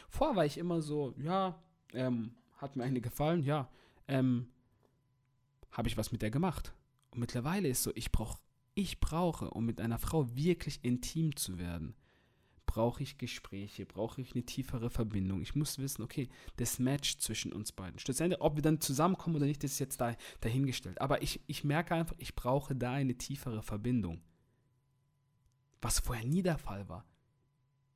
Vorher 0.09 0.35
war 0.35 0.45
ich 0.45 0.57
immer 0.57 0.81
so, 0.81 1.13
ja, 1.17 1.61
ähm, 1.93 2.35
hat 2.57 2.75
mir 2.75 2.83
eine 2.83 3.01
gefallen, 3.01 3.43
ja, 3.43 3.69
ähm, 4.07 4.47
habe 5.71 5.87
ich 5.87 5.97
was 5.97 6.11
mit 6.11 6.21
der 6.21 6.31
gemacht. 6.31 6.73
Und 7.11 7.19
mittlerweile 7.19 7.67
ist 7.67 7.83
so, 7.83 7.91
ich 7.95 8.11
brauche, 8.11 8.39
ich 8.73 8.99
brauche, 8.99 9.51
um 9.51 9.65
mit 9.65 9.79
einer 9.79 9.99
Frau 9.99 10.35
wirklich 10.35 10.79
intim 10.83 11.35
zu 11.35 11.57
werden, 11.57 11.95
brauche 12.65 13.01
ich 13.01 13.17
Gespräche, 13.17 13.85
brauche 13.85 14.21
ich 14.21 14.33
eine 14.33 14.43
tiefere 14.43 14.89
Verbindung. 14.89 15.41
Ich 15.41 15.55
muss 15.55 15.79
wissen, 15.79 16.03
okay, 16.03 16.29
das 16.57 16.77
Match 16.77 17.17
zwischen 17.17 17.53
uns 17.53 17.71
beiden. 17.71 17.97
Schlussendlich, 17.97 18.41
ob 18.41 18.55
wir 18.55 18.61
dann 18.61 18.81
zusammenkommen 18.81 19.37
oder 19.37 19.45
nicht, 19.45 19.63
das 19.63 19.71
ist 19.71 19.79
jetzt 19.79 20.01
da, 20.01 20.15
dahingestellt. 20.41 21.01
Aber 21.01 21.23
ich, 21.23 21.41
ich 21.47 21.63
merke 21.63 21.95
einfach, 21.95 22.15
ich 22.19 22.35
brauche 22.35 22.75
da 22.75 22.91
eine 22.91 23.15
tiefere 23.15 23.63
Verbindung. 23.63 24.21
Was 25.81 25.99
vorher 25.99 26.25
nie 26.25 26.43
der 26.43 26.57
Fall 26.57 26.87
war. 26.89 27.05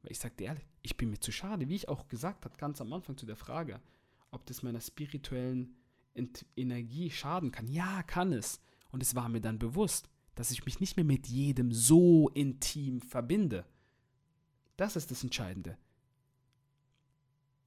Weil 0.02 0.14
ich 0.14 0.20
sage 0.20 0.36
dir 0.36 0.46
ehrlich, 0.48 0.66
ich 0.82 0.98
bin 0.98 1.12
mir 1.12 1.20
zu 1.20 1.32
schade, 1.32 1.70
wie 1.70 1.76
ich 1.76 1.90
auch 1.90 2.08
gesagt 2.08 2.46
habe, 2.46 2.58
ganz 2.58 2.82
am 2.82 2.92
Anfang 2.94 3.18
zu 3.18 3.26
der 3.26 3.36
Frage, 3.36 3.82
ob 4.32 4.46
das 4.46 4.64
meiner 4.64 4.82
spirituellen 4.82 5.76
Energie 6.56 7.10
schaden 7.10 7.52
kann. 7.52 7.68
Ja, 7.68 8.04
kann 8.04 8.34
es. 8.34 8.60
Und 8.92 9.02
es 9.02 9.16
war 9.16 9.30
mir 9.30 9.42
dann 9.42 9.60
bewusst, 9.60 10.10
dass 10.36 10.52
ich 10.52 10.66
mich 10.66 10.80
nicht 10.80 10.96
mehr 10.96 11.06
mit 11.06 11.28
jedem 11.28 11.72
so 11.72 12.30
intim 12.30 13.02
verbinde. 13.02 13.66
Das 14.78 14.96
ist 14.96 15.12
das 15.12 15.24
Entscheidende. 15.24 15.78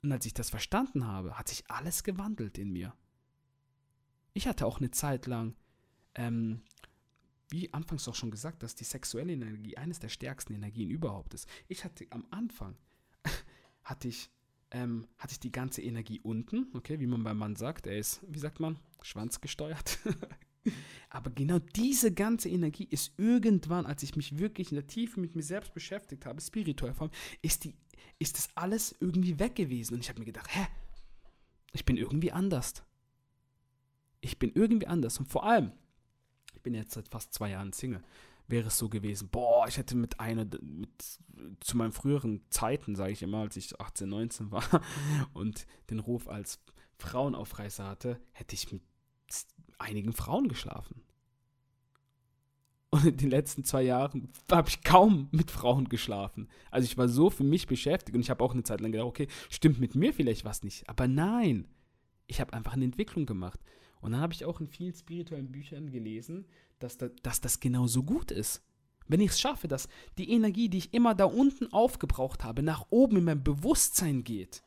Und 0.02 0.12
als 0.12 0.26
ich 0.26 0.34
das 0.34 0.50
verstanden 0.50 1.06
habe, 1.06 1.38
hat 1.38 1.48
sich 1.48 1.70
alles 1.70 2.02
gewandelt 2.02 2.58
in 2.58 2.70
mir. 2.70 2.94
Ich 4.34 4.46
hatte 4.46 4.66
auch 4.66 4.78
eine 4.78 4.90
Zeit 4.90 5.26
lang, 5.26 5.54
ähm, 6.14 6.62
wie 7.48 7.72
anfangs 7.72 8.08
auch 8.08 8.14
schon 8.14 8.30
gesagt, 8.30 8.62
dass 8.62 8.74
die 8.74 8.84
sexuelle 8.84 9.32
Energie 9.32 9.76
eines 9.76 10.00
der 10.00 10.08
stärksten 10.08 10.54
Energien 10.54 10.90
überhaupt 10.90 11.34
ist. 11.34 11.48
Ich 11.68 11.84
hatte 11.84 12.06
am 12.10 12.26
Anfang, 12.30 12.76
hatte 13.84 14.08
ich 14.08 14.30
ähm, 14.74 15.06
hatte 15.18 15.32
ich 15.32 15.40
die 15.40 15.52
ganze 15.52 15.80
Energie 15.82 16.20
unten, 16.20 16.66
okay, 16.74 16.98
wie 16.98 17.06
man 17.06 17.22
beim 17.22 17.38
Mann 17.38 17.54
sagt, 17.54 17.86
er 17.86 17.96
ist, 17.96 18.20
wie 18.28 18.40
sagt 18.40 18.58
man, 18.58 18.76
schwanzgesteuert. 19.02 20.00
Aber 21.10 21.30
genau 21.30 21.60
diese 21.60 22.12
ganze 22.12 22.48
Energie 22.48 22.88
ist 22.90 23.12
irgendwann, 23.16 23.86
als 23.86 24.02
ich 24.02 24.16
mich 24.16 24.36
wirklich 24.38 24.72
in 24.72 24.76
der 24.76 24.86
Tiefe 24.88 25.20
mit 25.20 25.36
mir 25.36 25.42
selbst 25.42 25.74
beschäftigt 25.74 26.26
habe, 26.26 26.40
spirituell 26.40 26.92
vor 26.92 27.06
allem, 27.06 27.16
ist, 27.40 27.64
die, 27.64 27.74
ist 28.18 28.36
das 28.36 28.48
alles 28.56 28.96
irgendwie 28.98 29.38
weg 29.38 29.54
gewesen. 29.54 29.94
Und 29.94 30.00
ich 30.00 30.08
habe 30.08 30.18
mir 30.18 30.24
gedacht, 30.24 30.50
hä, 30.52 30.66
ich 31.72 31.84
bin 31.84 31.96
irgendwie 31.96 32.32
anders. 32.32 32.82
Ich 34.20 34.40
bin 34.40 34.50
irgendwie 34.54 34.88
anders. 34.88 35.18
Und 35.20 35.26
vor 35.26 35.44
allem, 35.44 35.70
ich 36.52 36.62
bin 36.62 36.74
jetzt 36.74 36.94
seit 36.94 37.08
fast 37.08 37.32
zwei 37.32 37.50
Jahren 37.50 37.72
Single 37.72 38.02
wäre 38.46 38.68
es 38.68 38.78
so 38.78 38.88
gewesen, 38.88 39.28
boah, 39.28 39.66
ich 39.68 39.78
hätte 39.78 39.96
mit 39.96 40.20
einer, 40.20 40.46
mit, 40.60 40.90
zu 41.60 41.76
meinen 41.76 41.92
früheren 41.92 42.42
Zeiten, 42.50 42.94
sage 42.94 43.12
ich 43.12 43.22
immer, 43.22 43.38
als 43.38 43.56
ich 43.56 43.80
18, 43.80 44.08
19 44.08 44.50
war 44.50 44.64
und 45.32 45.66
den 45.90 45.98
Ruf 45.98 46.28
als 46.28 46.60
Frauenaufreißer 46.98 47.86
hatte, 47.86 48.20
hätte 48.32 48.54
ich 48.54 48.70
mit 48.70 48.82
einigen 49.78 50.12
Frauen 50.12 50.48
geschlafen. 50.48 51.02
Und 52.90 53.06
in 53.06 53.16
den 53.16 53.30
letzten 53.30 53.64
zwei 53.64 53.82
Jahren 53.82 54.30
habe 54.48 54.68
ich 54.68 54.84
kaum 54.84 55.28
mit 55.32 55.50
Frauen 55.50 55.88
geschlafen. 55.88 56.48
Also 56.70 56.84
ich 56.84 56.96
war 56.96 57.08
so 57.08 57.28
für 57.28 57.42
mich 57.42 57.66
beschäftigt 57.66 58.14
und 58.14 58.20
ich 58.20 58.30
habe 58.30 58.44
auch 58.44 58.52
eine 58.52 58.62
Zeit 58.62 58.80
lang 58.80 58.92
gedacht, 58.92 59.08
okay, 59.08 59.26
stimmt 59.50 59.80
mit 59.80 59.96
mir 59.96 60.12
vielleicht 60.14 60.44
was 60.44 60.62
nicht. 60.62 60.88
Aber 60.88 61.08
nein, 61.08 61.66
ich 62.28 62.40
habe 62.40 62.52
einfach 62.52 62.74
eine 62.74 62.84
Entwicklung 62.84 63.26
gemacht. 63.26 63.58
Und 64.04 64.12
dann 64.12 64.20
habe 64.20 64.34
ich 64.34 64.44
auch 64.44 64.60
in 64.60 64.68
vielen 64.68 64.92
spirituellen 64.92 65.50
Büchern 65.50 65.90
gelesen, 65.90 66.44
dass, 66.78 66.98
da, 66.98 67.08
dass 67.22 67.40
das 67.40 67.58
genauso 67.58 68.02
gut 68.02 68.30
ist. 68.30 68.62
Wenn 69.08 69.20
ich 69.20 69.30
es 69.30 69.40
schaffe, 69.40 69.66
dass 69.66 69.88
die 70.18 70.30
Energie, 70.30 70.68
die 70.68 70.76
ich 70.76 70.92
immer 70.92 71.14
da 71.14 71.24
unten 71.24 71.72
aufgebraucht 71.72 72.44
habe, 72.44 72.62
nach 72.62 72.84
oben 72.90 73.16
in 73.16 73.24
mein 73.24 73.42
Bewusstsein 73.42 74.22
geht, 74.22 74.62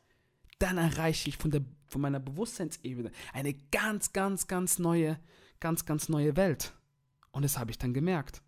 dann 0.58 0.76
erreiche 0.76 1.28
ich 1.28 1.36
von, 1.36 1.52
der, 1.52 1.64
von 1.86 2.00
meiner 2.00 2.18
Bewusstseinsebene 2.18 3.12
eine 3.32 3.54
ganz, 3.70 4.12
ganz, 4.12 4.48
ganz 4.48 4.80
neue, 4.80 5.20
ganz, 5.60 5.86
ganz 5.86 6.08
neue 6.08 6.36
Welt. 6.36 6.74
Und 7.30 7.44
das 7.44 7.60
habe 7.60 7.70
ich 7.70 7.78
dann 7.78 7.94
gemerkt. 7.94 8.42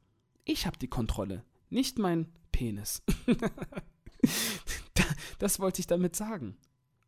Ich 0.44 0.66
habe 0.66 0.76
die 0.76 0.88
Kontrolle, 0.88 1.44
nicht 1.68 2.00
mein 2.00 2.26
Penis. 2.50 3.00
das 5.38 5.60
wollte 5.60 5.78
ich 5.78 5.86
damit 5.86 6.16
sagen. 6.16 6.56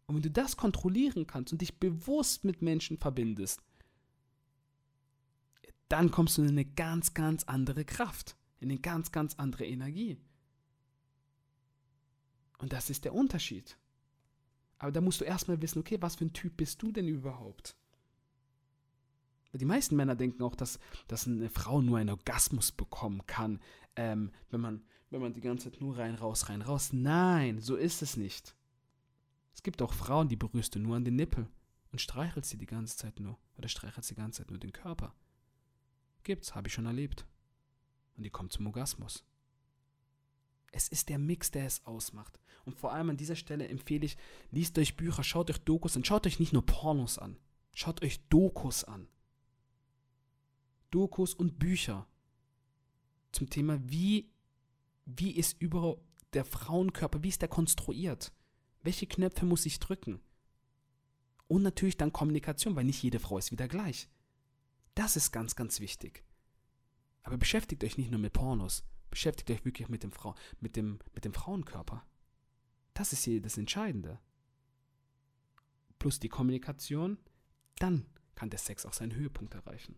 Und 0.06 0.14
wenn 0.14 0.22
du 0.22 0.30
das 0.30 0.56
kontrollieren 0.56 1.26
kannst 1.26 1.52
und 1.52 1.62
dich 1.62 1.80
bewusst 1.80 2.44
mit 2.44 2.62
Menschen 2.62 2.96
verbindest, 2.96 3.60
dann 5.92 6.10
kommst 6.10 6.38
du 6.38 6.42
in 6.42 6.48
eine 6.48 6.64
ganz, 6.64 7.12
ganz 7.12 7.44
andere 7.44 7.84
Kraft, 7.84 8.36
in 8.60 8.70
eine 8.70 8.80
ganz, 8.80 9.12
ganz 9.12 9.34
andere 9.34 9.66
Energie. 9.66 10.18
Und 12.58 12.72
das 12.72 12.88
ist 12.88 13.04
der 13.04 13.14
Unterschied. 13.14 13.76
Aber 14.78 14.90
da 14.90 15.00
musst 15.00 15.20
du 15.20 15.24
erstmal 15.24 15.60
wissen, 15.60 15.80
okay, 15.80 15.98
was 16.00 16.16
für 16.16 16.24
ein 16.24 16.32
Typ 16.32 16.56
bist 16.56 16.80
du 16.82 16.92
denn 16.92 17.08
überhaupt? 17.08 17.76
Die 19.52 19.66
meisten 19.66 19.96
Männer 19.96 20.16
denken 20.16 20.42
auch, 20.42 20.54
dass, 20.54 20.78
dass 21.08 21.26
eine 21.26 21.50
Frau 21.50 21.82
nur 21.82 21.98
einen 21.98 22.08
Orgasmus 22.08 22.72
bekommen 22.72 23.26
kann, 23.26 23.60
ähm, 23.96 24.32
wenn, 24.48 24.62
man, 24.62 24.82
wenn 25.10 25.20
man 25.20 25.34
die 25.34 25.42
ganze 25.42 25.70
Zeit 25.70 25.82
nur 25.82 25.98
rein, 25.98 26.14
raus, 26.14 26.48
rein, 26.48 26.62
raus. 26.62 26.94
Nein, 26.94 27.60
so 27.60 27.76
ist 27.76 28.00
es 28.00 28.16
nicht. 28.16 28.56
Es 29.52 29.62
gibt 29.62 29.82
auch 29.82 29.92
Frauen, 29.92 30.28
die 30.28 30.36
berührst 30.36 30.74
du 30.74 30.78
nur 30.78 30.96
an 30.96 31.04
den 31.04 31.16
Nippel 31.16 31.46
und 31.90 32.00
streichelst 32.00 32.48
sie 32.48 32.56
die 32.56 32.64
ganze 32.66 32.96
Zeit 32.96 33.20
nur. 33.20 33.38
Oder 33.58 33.68
streichelst 33.68 34.10
die 34.10 34.14
ganze 34.14 34.38
Zeit 34.38 34.50
nur 34.50 34.58
den 34.58 34.72
Körper. 34.72 35.14
Gibt's, 36.22 36.54
habe 36.54 36.68
ich 36.68 36.74
schon 36.74 36.86
erlebt. 36.86 37.26
Und 38.16 38.24
die 38.24 38.30
kommt 38.30 38.52
zum 38.52 38.66
Orgasmus. 38.66 39.24
Es 40.70 40.88
ist 40.88 41.08
der 41.08 41.18
Mix, 41.18 41.50
der 41.50 41.66
es 41.66 41.84
ausmacht. 41.86 42.38
Und 42.64 42.76
vor 42.76 42.92
allem 42.92 43.10
an 43.10 43.16
dieser 43.16 43.36
Stelle 43.36 43.68
empfehle 43.68 44.06
ich, 44.06 44.16
liest 44.50 44.78
euch 44.78 44.96
Bücher, 44.96 45.22
schaut 45.24 45.50
euch 45.50 45.58
Dokus 45.58 45.96
an. 45.96 46.04
Schaut 46.04 46.26
euch 46.26 46.40
nicht 46.40 46.52
nur 46.52 46.64
Pornos 46.64 47.18
an. 47.18 47.36
Schaut 47.74 48.02
euch 48.02 48.26
Dokus 48.28 48.84
an. 48.84 49.08
Dokus 50.90 51.34
und 51.34 51.58
Bücher 51.58 52.06
zum 53.32 53.48
Thema, 53.48 53.80
wie, 53.90 54.30
wie 55.06 55.32
ist 55.32 55.60
überhaupt 55.60 56.02
der 56.34 56.44
Frauenkörper, 56.44 57.22
wie 57.22 57.28
ist 57.28 57.40
der 57.40 57.48
konstruiert? 57.48 58.32
Welche 58.82 59.06
Knöpfe 59.06 59.46
muss 59.46 59.66
ich 59.66 59.78
drücken? 59.78 60.20
Und 61.48 61.62
natürlich 61.62 61.96
dann 61.96 62.12
Kommunikation, 62.12 62.76
weil 62.76 62.84
nicht 62.84 63.02
jede 63.02 63.20
Frau 63.20 63.38
ist 63.38 63.52
wieder 63.52 63.68
gleich. 63.68 64.08
Das 64.94 65.16
ist 65.16 65.32
ganz, 65.32 65.56
ganz 65.56 65.80
wichtig. 65.80 66.24
Aber 67.22 67.38
beschäftigt 67.38 67.84
euch 67.84 67.98
nicht 67.98 68.10
nur 68.10 68.20
mit 68.20 68.32
Pornos, 68.32 68.84
beschäftigt 69.10 69.50
euch 69.50 69.64
wirklich 69.64 69.88
mit 69.88 70.02
dem, 70.02 70.12
Frau, 70.12 70.34
mit 70.60 70.76
dem, 70.76 70.98
mit 71.14 71.24
dem 71.24 71.32
Frauenkörper. 71.32 72.04
Das 72.94 73.12
ist 73.12 73.24
hier 73.24 73.40
das 73.40 73.56
Entscheidende. 73.56 74.18
Plus 75.98 76.18
die 76.18 76.28
Kommunikation, 76.28 77.18
dann 77.76 78.06
kann 78.34 78.50
der 78.50 78.58
Sex 78.58 78.84
auch 78.84 78.92
seinen 78.92 79.14
Höhepunkt 79.14 79.54
erreichen. 79.54 79.96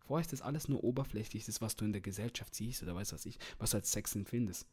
Vorher 0.00 0.22
ist 0.22 0.32
das 0.32 0.42
alles 0.42 0.68
nur 0.68 0.82
oberflächlich, 0.82 1.44
das, 1.44 1.60
was 1.60 1.76
du 1.76 1.84
in 1.84 1.92
der 1.92 2.00
Gesellschaft 2.00 2.54
siehst 2.54 2.82
oder 2.82 2.94
weißt 2.94 3.12
was 3.12 3.26
ich, 3.26 3.38
was 3.58 3.70
du 3.70 3.76
als 3.76 3.92
Sex 3.92 4.14
empfindest. 4.14 4.66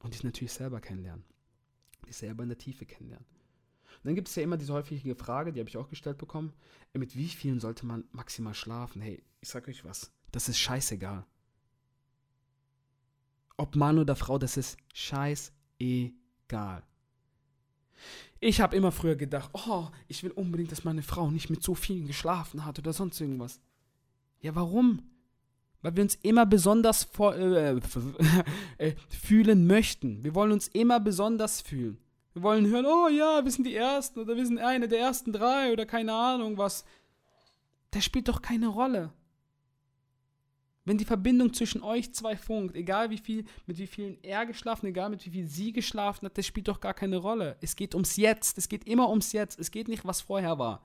Und 0.00 0.14
dich 0.14 0.24
natürlich 0.24 0.52
selber 0.52 0.80
kennenlernen. 0.80 1.24
Dich 2.06 2.16
selber 2.16 2.42
in 2.42 2.48
der 2.48 2.58
Tiefe 2.58 2.86
kennenlernen. 2.86 3.26
Und 3.98 4.04
dann 4.04 4.14
gibt 4.14 4.28
es 4.28 4.34
ja 4.34 4.42
immer 4.42 4.56
diese 4.56 4.72
häufige 4.72 5.14
Frage, 5.14 5.52
die 5.52 5.60
habe 5.60 5.68
ich 5.68 5.76
auch 5.76 5.88
gestellt 5.88 6.18
bekommen, 6.18 6.52
äh, 6.92 6.98
mit 6.98 7.16
wie 7.16 7.28
vielen 7.28 7.60
sollte 7.60 7.86
man 7.86 8.04
maximal 8.12 8.54
schlafen? 8.54 9.00
Hey, 9.02 9.22
ich 9.40 9.48
sag 9.48 9.68
euch 9.68 9.84
was, 9.84 10.12
das 10.30 10.48
ist 10.48 10.58
scheißegal. 10.58 11.24
Ob 13.56 13.76
Mann 13.76 13.98
oder 13.98 14.16
Frau, 14.16 14.38
das 14.38 14.56
ist 14.56 14.76
scheißegal. 14.94 16.82
Ich 18.40 18.60
habe 18.60 18.76
immer 18.76 18.90
früher 18.90 19.14
gedacht, 19.14 19.50
oh, 19.52 19.88
ich 20.08 20.24
will 20.24 20.32
unbedingt, 20.32 20.72
dass 20.72 20.84
meine 20.84 21.02
Frau 21.02 21.30
nicht 21.30 21.48
mit 21.50 21.62
so 21.62 21.74
vielen 21.74 22.06
geschlafen 22.06 22.64
hat 22.64 22.78
oder 22.78 22.92
sonst 22.92 23.20
irgendwas. 23.20 23.60
Ja, 24.40 24.54
warum? 24.56 25.02
Weil 25.80 25.96
wir 25.96 26.02
uns 26.02 26.16
immer 26.16 26.46
besonders 26.46 27.08
äh, 27.20 27.76
äh, 28.78 28.94
fühlen 29.08 29.66
möchten. 29.66 30.24
Wir 30.24 30.34
wollen 30.34 30.52
uns 30.52 30.68
immer 30.68 30.98
besonders 30.98 31.60
fühlen. 31.60 31.98
Wir 32.34 32.42
wollen 32.42 32.66
hören, 32.66 32.86
oh 32.86 33.08
ja, 33.08 33.44
wir 33.44 33.50
sind 33.50 33.66
die 33.66 33.76
Ersten 33.76 34.20
oder 34.20 34.36
wir 34.36 34.46
sind 34.46 34.58
eine 34.58 34.88
der 34.88 35.00
ersten 35.00 35.32
drei 35.32 35.72
oder 35.72 35.84
keine 35.84 36.14
Ahnung 36.14 36.56
was. 36.56 36.84
Das 37.90 38.04
spielt 38.04 38.28
doch 38.28 38.40
keine 38.40 38.68
Rolle. 38.68 39.12
Wenn 40.84 40.98
die 40.98 41.04
Verbindung 41.04 41.52
zwischen 41.52 41.82
euch 41.82 42.12
zwei 42.12 42.36
funkt, 42.36 42.74
egal 42.74 43.10
wie 43.10 43.18
viel, 43.18 43.44
mit 43.66 43.78
wie 43.78 43.86
vielen 43.86 44.18
er 44.22 44.46
geschlafen, 44.46 44.86
egal 44.86 45.10
mit 45.10 45.24
wie 45.24 45.30
viel 45.30 45.46
sie 45.46 45.72
geschlafen 45.72 46.26
hat, 46.26 46.36
das 46.36 46.46
spielt 46.46 46.66
doch 46.66 46.80
gar 46.80 46.94
keine 46.94 47.18
Rolle. 47.18 47.56
Es 47.60 47.76
geht 47.76 47.94
ums 47.94 48.16
Jetzt. 48.16 48.58
Es 48.58 48.68
geht 48.68 48.84
immer 48.84 49.08
ums 49.08 49.32
Jetzt. 49.32 49.60
Es 49.60 49.70
geht 49.70 49.86
nicht, 49.86 50.04
was 50.04 50.22
vorher 50.22 50.58
war. 50.58 50.84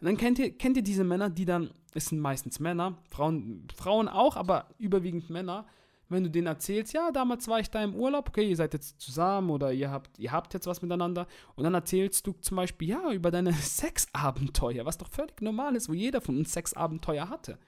Und 0.00 0.06
dann 0.06 0.16
kennt 0.16 0.38
ihr, 0.38 0.56
kennt 0.56 0.76
ihr 0.78 0.82
diese 0.82 1.04
Männer, 1.04 1.30
die 1.30 1.44
dann, 1.44 1.70
es 1.94 2.06
sind 2.06 2.20
meistens 2.20 2.58
Männer, 2.58 2.98
Frauen, 3.10 3.68
Frauen 3.76 4.08
auch, 4.08 4.34
aber 4.34 4.70
überwiegend 4.78 5.30
Männer, 5.30 5.66
wenn 6.10 6.24
du 6.24 6.30
denen 6.30 6.48
erzählst, 6.48 6.92
ja, 6.92 7.10
damals 7.12 7.46
war 7.48 7.60
ich 7.60 7.70
da 7.70 7.82
im 7.82 7.94
Urlaub, 7.94 8.28
okay, 8.28 8.48
ihr 8.48 8.56
seid 8.56 8.74
jetzt 8.74 9.00
zusammen 9.00 9.50
oder 9.50 9.72
ihr 9.72 9.90
habt, 9.90 10.18
ihr 10.18 10.32
habt 10.32 10.52
jetzt 10.54 10.66
was 10.66 10.82
miteinander 10.82 11.26
und 11.54 11.64
dann 11.64 11.74
erzählst 11.74 12.26
du 12.26 12.32
zum 12.40 12.56
Beispiel, 12.56 12.88
ja, 12.88 13.12
über 13.12 13.30
deine 13.30 13.52
Sexabenteuer, 13.62 14.84
was 14.84 14.98
doch 14.98 15.08
völlig 15.08 15.40
normal 15.40 15.76
ist, 15.76 15.88
wo 15.88 15.94
jeder 15.94 16.20
von 16.20 16.36
uns 16.36 16.52
Sexabenteuer 16.52 17.28
hatte. 17.28 17.58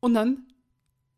Und 0.00 0.14
dann, 0.14 0.46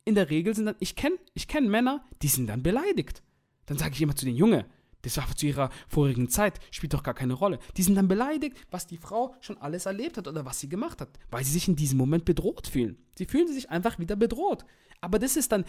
in 0.04 0.14
der 0.14 0.30
Regel 0.30 0.54
sind 0.54 0.66
dann, 0.66 0.76
ich 0.80 0.96
kenne 0.96 1.16
ich 1.34 1.48
kenn 1.48 1.68
Männer, 1.68 2.04
die 2.22 2.28
sind 2.28 2.48
dann 2.48 2.62
beleidigt. 2.62 3.22
Dann 3.66 3.78
sage 3.78 3.92
ich 3.92 4.02
immer 4.02 4.16
zu 4.16 4.24
den 4.24 4.36
Junge, 4.36 4.66
das 5.02 5.16
war 5.16 5.36
zu 5.36 5.46
ihrer 5.46 5.70
vorigen 5.86 6.28
Zeit, 6.28 6.58
spielt 6.70 6.94
doch 6.94 7.02
gar 7.02 7.14
keine 7.14 7.34
Rolle. 7.34 7.58
Die 7.76 7.82
sind 7.82 7.94
dann 7.94 8.08
beleidigt, 8.08 8.56
was 8.70 8.86
die 8.86 8.96
Frau 8.96 9.34
schon 9.40 9.58
alles 9.58 9.86
erlebt 9.86 10.16
hat 10.16 10.26
oder 10.26 10.44
was 10.44 10.58
sie 10.58 10.68
gemacht 10.68 11.00
hat, 11.00 11.10
weil 11.30 11.44
sie 11.44 11.52
sich 11.52 11.68
in 11.68 11.76
diesem 11.76 11.98
Moment 11.98 12.24
bedroht 12.24 12.66
fühlen. 12.66 12.96
Sie 13.16 13.26
fühlen 13.26 13.52
sich 13.52 13.70
einfach 13.70 13.98
wieder 13.98 14.16
bedroht. 14.16 14.64
Aber 15.00 15.18
das 15.18 15.36
ist 15.36 15.52
dann 15.52 15.64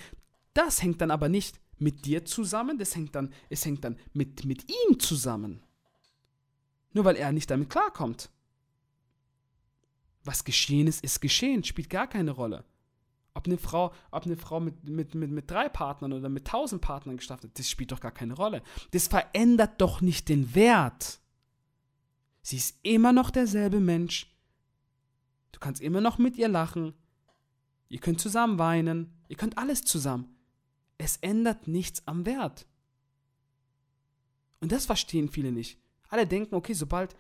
das 0.60 0.82
hängt 0.82 1.00
dann 1.00 1.10
aber 1.10 1.30
nicht 1.30 1.58
mit 1.78 2.04
dir 2.04 2.26
zusammen, 2.26 2.78
das 2.78 2.94
hängt 2.94 3.16
dann, 3.16 3.34
es 3.50 3.64
hängt 3.64 3.86
dann 3.86 3.98
mit, 4.12 4.44
mit 4.44 4.70
ihm 4.70 5.00
zusammen. 5.00 5.64
Nur 6.92 7.06
weil 7.06 7.16
er 7.16 7.32
nicht 7.32 7.50
damit 7.50 7.70
klarkommt. 7.70 8.30
Was 10.26 10.44
geschehen 10.44 10.88
ist, 10.88 11.02
ist 11.02 11.22
geschehen, 11.22 11.64
spielt 11.64 11.90
gar 11.90 12.08
keine 12.08 12.32
Rolle. 12.32 12.66
Ob 13.34 13.46
eine 13.46 13.58
Frau, 13.58 13.94
ob 14.12 14.26
eine 14.26 14.36
Frau 14.36 14.60
mit, 14.60 14.84
mit, 14.84 15.16
mit, 15.16 15.32
mit 15.32 15.50
drei 15.50 15.70
Partnern 15.70 16.12
oder 16.12 16.28
mit 16.28 16.46
tausend 16.46 16.82
Partnern 16.82 17.16
geschafft 17.16 17.46
hat, 17.46 17.58
das 17.58 17.70
spielt 17.70 17.94
doch 17.94 18.02
gar 18.02 18.12
keine 18.12 18.34
Rolle. 18.34 18.62
Das 18.92 19.08
verändert 19.08 19.80
doch 19.80 20.02
nicht 20.02 20.28
den 20.28 20.56
Wert. 20.56 21.22
Sie 22.42 22.58
ist 22.58 22.78
immer 22.84 23.14
noch 23.14 23.30
derselbe 23.30 23.80
Mensch. 23.80 24.28
Du 25.54 25.60
kannst 25.60 25.82
immer 25.82 26.02
noch 26.02 26.18
mit 26.18 26.36
ihr 26.36 26.50
lachen. 26.50 26.94
Ihr 27.88 28.00
könnt 28.00 28.20
zusammen 28.20 28.60
weinen. 28.60 29.14
Ihr 29.30 29.38
könnt 29.38 29.58
alles 29.58 29.84
zusammen. 29.84 30.36
Es 31.00 31.18
ändert 31.18 31.68
nichts 31.68 32.06
am 32.06 32.28
Wert. 32.28 32.68
Und 34.60 34.72
das 34.72 34.86
verstehen 34.86 35.30
viele 35.30 35.52
nicht. 35.52 35.80
Alle 36.10 36.28
denken, 36.28 36.56
okay, 36.56 36.74
sobald, 36.74 37.16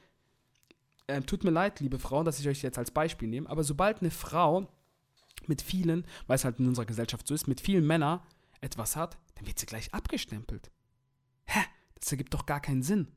äh, 1.07 1.21
tut 1.21 1.43
mir 1.43 1.51
leid, 1.51 1.79
liebe 1.79 1.97
Frauen, 1.97 2.25
dass 2.25 2.39
ich 2.39 2.47
euch 2.47 2.61
jetzt 2.61 2.77
als 2.77 2.91
Beispiel 2.91 3.29
nehme, 3.29 3.49
aber 3.49 3.63
sobald 3.63 4.01
eine 4.01 4.11
Frau 4.11 4.67
mit 5.47 5.61
vielen, 5.61 6.05
weil 6.27 6.35
es 6.35 6.43
halt 6.43 6.59
in 6.59 6.67
unserer 6.67 6.85
Gesellschaft 6.85 7.25
so 7.25 7.33
ist, 7.33 7.47
mit 7.47 7.61
vielen 7.61 7.87
Männern 7.87 8.19
etwas 8.59 8.97
hat, 8.97 9.17
dann 9.35 9.47
wird 9.47 9.57
sie 9.57 9.65
gleich 9.65 9.93
abgestempelt. 9.93 10.69
Hä? 11.45 11.61
Das 11.95 12.11
ergibt 12.11 12.33
doch 12.33 12.45
gar 12.45 12.59
keinen 12.59 12.83
Sinn. 12.83 13.07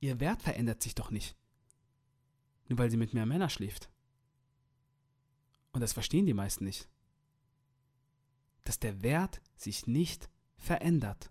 Ihr 0.00 0.18
Wert 0.18 0.42
verändert 0.42 0.82
sich 0.82 0.96
doch 0.96 1.12
nicht. 1.12 1.36
Nur 2.68 2.78
weil 2.78 2.90
sie 2.90 2.96
mit 2.96 3.14
mehr 3.14 3.26
Männern 3.26 3.50
schläft. 3.50 3.88
Und 5.72 5.80
das 5.80 5.92
verstehen 5.92 6.26
die 6.26 6.34
meisten 6.34 6.64
nicht. 6.64 6.88
Dass 8.64 8.78
der 8.78 9.02
Wert 9.02 9.40
sich 9.56 9.86
nicht 9.86 10.28
verändert. 10.56 11.30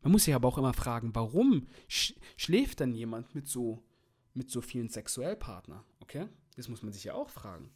Man 0.00 0.12
muss 0.12 0.24
sich 0.24 0.34
aber 0.34 0.48
auch 0.48 0.58
immer 0.58 0.72
fragen, 0.72 1.14
warum 1.14 1.66
sch 1.88 2.14
schläft 2.36 2.80
dann 2.80 2.94
jemand 2.94 3.34
mit 3.34 3.48
so, 3.48 3.84
mit 4.32 4.50
so 4.50 4.60
vielen 4.60 4.88
Sexuellpartnern? 4.88 5.84
Okay? 6.00 6.28
Das 6.56 6.68
muss 6.68 6.82
man 6.82 6.92
sich 6.92 7.04
ja 7.04 7.14
auch 7.14 7.28
fragen. 7.28 7.70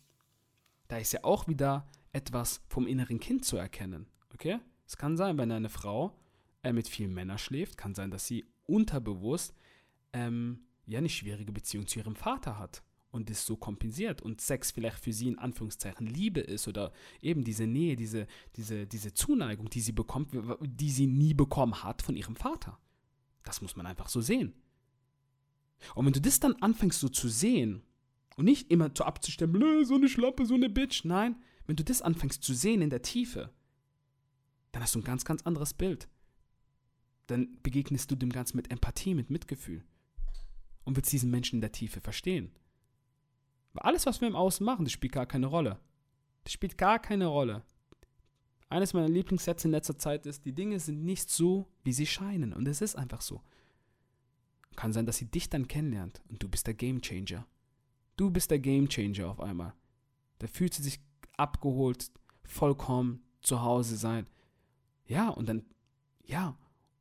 Da 0.88 0.98
ist 0.98 1.12
ja 1.12 1.24
auch 1.24 1.48
wieder 1.48 1.88
etwas 2.12 2.62
vom 2.68 2.86
inneren 2.86 3.20
Kind 3.20 3.44
zu 3.44 3.56
erkennen. 3.56 4.06
Okay? 4.32 4.60
Es 4.86 4.96
kann 4.96 5.16
sein, 5.16 5.38
wenn 5.38 5.50
eine 5.50 5.68
Frau 5.68 6.18
äh, 6.62 6.72
mit 6.72 6.88
vielen 6.88 7.14
Männern 7.14 7.38
schläft, 7.38 7.76
kann 7.76 7.94
sein, 7.94 8.10
dass 8.10 8.26
sie 8.26 8.46
unterbewusst 8.66 9.54
ähm, 10.12 10.66
ja 10.86 10.98
eine 10.98 11.08
schwierige 11.08 11.52
Beziehung 11.52 11.86
zu 11.86 11.98
ihrem 11.98 12.16
Vater 12.16 12.58
hat 12.58 12.82
und 13.12 13.28
das 13.28 13.46
so 13.46 13.56
kompensiert 13.56 14.22
und 14.22 14.40
Sex 14.40 14.70
vielleicht 14.70 14.98
für 14.98 15.12
sie 15.12 15.28
in 15.28 15.38
Anführungszeichen 15.38 16.06
Liebe 16.06 16.40
ist 16.40 16.66
oder 16.66 16.92
eben 17.20 17.44
diese 17.44 17.66
Nähe, 17.66 17.94
diese, 17.94 18.26
diese, 18.56 18.86
diese 18.86 19.12
Zuneigung, 19.12 19.68
die 19.68 19.82
sie 19.82 19.92
bekommt, 19.92 20.34
die 20.62 20.90
sie 20.90 21.06
nie 21.06 21.34
bekommen 21.34 21.84
hat 21.84 22.02
von 22.02 22.16
ihrem 22.16 22.34
Vater. 22.34 22.78
Das 23.44 23.60
muss 23.60 23.76
man 23.76 23.86
einfach 23.86 24.08
so 24.08 24.20
sehen. 24.20 24.54
Und 25.94 26.06
wenn 26.06 26.12
du 26.14 26.22
das 26.22 26.40
dann 26.40 26.54
anfängst 26.56 27.00
so 27.00 27.08
zu 27.08 27.28
sehen 27.28 27.82
und 28.36 28.46
nicht 28.46 28.70
immer 28.70 28.90
so 28.96 29.04
abzustempeln, 29.04 29.84
so 29.84 29.96
eine 29.96 30.08
Schlampe, 30.08 30.46
so 30.46 30.54
eine 30.54 30.70
Bitch, 30.70 31.04
nein, 31.04 31.36
wenn 31.66 31.76
du 31.76 31.84
das 31.84 32.00
anfängst 32.00 32.42
zu 32.42 32.54
sehen 32.54 32.80
in 32.80 32.90
der 32.90 33.02
Tiefe, 33.02 33.52
dann 34.72 34.82
hast 34.82 34.94
du 34.94 35.00
ein 35.00 35.04
ganz, 35.04 35.26
ganz 35.26 35.42
anderes 35.42 35.74
Bild. 35.74 36.08
Dann 37.26 37.58
begegnest 37.62 38.10
du 38.10 38.16
dem 38.16 38.30
Ganzen 38.30 38.56
mit 38.56 38.70
Empathie, 38.70 39.14
mit 39.14 39.28
Mitgefühl 39.28 39.84
und 40.84 40.96
willst 40.96 41.12
diesen 41.12 41.30
Menschen 41.30 41.56
in 41.56 41.60
der 41.60 41.72
Tiefe 41.72 42.00
verstehen. 42.00 42.52
Weil 43.72 43.82
alles, 43.82 44.06
was 44.06 44.20
wir 44.20 44.28
im 44.28 44.36
Außen 44.36 44.64
machen, 44.64 44.84
das 44.84 44.92
spielt 44.92 45.12
gar 45.12 45.26
keine 45.26 45.46
Rolle. 45.46 45.78
Das 46.44 46.52
spielt 46.52 46.76
gar 46.76 46.98
keine 46.98 47.26
Rolle. 47.26 47.62
Eines 48.68 48.94
meiner 48.94 49.08
Lieblingssätze 49.08 49.68
in 49.68 49.72
letzter 49.72 49.98
Zeit 49.98 50.26
ist, 50.26 50.44
die 50.44 50.54
Dinge 50.54 50.80
sind 50.80 51.04
nicht 51.04 51.30
so, 51.30 51.68
wie 51.84 51.92
sie 51.92 52.06
scheinen. 52.06 52.52
Und 52.52 52.66
es 52.66 52.80
ist 52.80 52.96
einfach 52.96 53.20
so. 53.20 53.42
Kann 54.76 54.92
sein, 54.92 55.06
dass 55.06 55.18
sie 55.18 55.30
dich 55.30 55.50
dann 55.50 55.68
kennenlernt 55.68 56.22
und 56.28 56.42
du 56.42 56.48
bist 56.48 56.66
der 56.66 56.74
Game 56.74 57.02
Changer. 57.02 57.46
Du 58.16 58.30
bist 58.30 58.50
der 58.50 58.58
Game 58.58 58.88
Changer 58.88 59.28
auf 59.28 59.40
einmal. 59.40 59.74
Da 60.38 60.46
fühlt 60.46 60.72
sie 60.72 60.82
sich 60.82 61.00
abgeholt, 61.36 62.10
vollkommen 62.44 63.22
zu 63.42 63.62
Hause 63.62 63.96
sein. 63.96 64.26
Ja, 65.06 65.28
und 65.28 65.48
dann, 65.48 65.64
ja, 66.24 66.56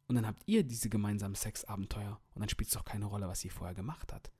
und 0.07 0.15
dann 0.15 0.27
habt 0.27 0.43
ihr 0.45 0.63
diese 0.63 0.89
gemeinsamen 0.89 1.35
Sexabenteuer 1.35 2.19
und 2.33 2.41
dann 2.41 2.49
spielt 2.49 2.67
es 2.67 2.73
doch 2.73 2.83
keine 2.83 3.05
Rolle, 3.05 3.27
was 3.27 3.39
sie 3.39 3.49
vorher 3.49 3.75
gemacht 3.75 4.11
hat. 4.11 4.31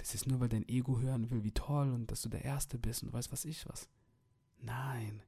Das 0.00 0.14
ist 0.14 0.26
nur, 0.26 0.40
weil 0.40 0.48
dein 0.48 0.66
Ego 0.66 0.98
hören 0.98 1.30
will, 1.30 1.44
wie 1.44 1.52
toll 1.52 1.92
und 1.92 2.10
dass 2.10 2.22
du 2.22 2.30
der 2.30 2.42
Erste 2.42 2.78
bist 2.78 3.02
und 3.02 3.12
weiß 3.12 3.30
was 3.32 3.44
ich 3.44 3.68
was. 3.68 3.86
Nein. 4.58 5.22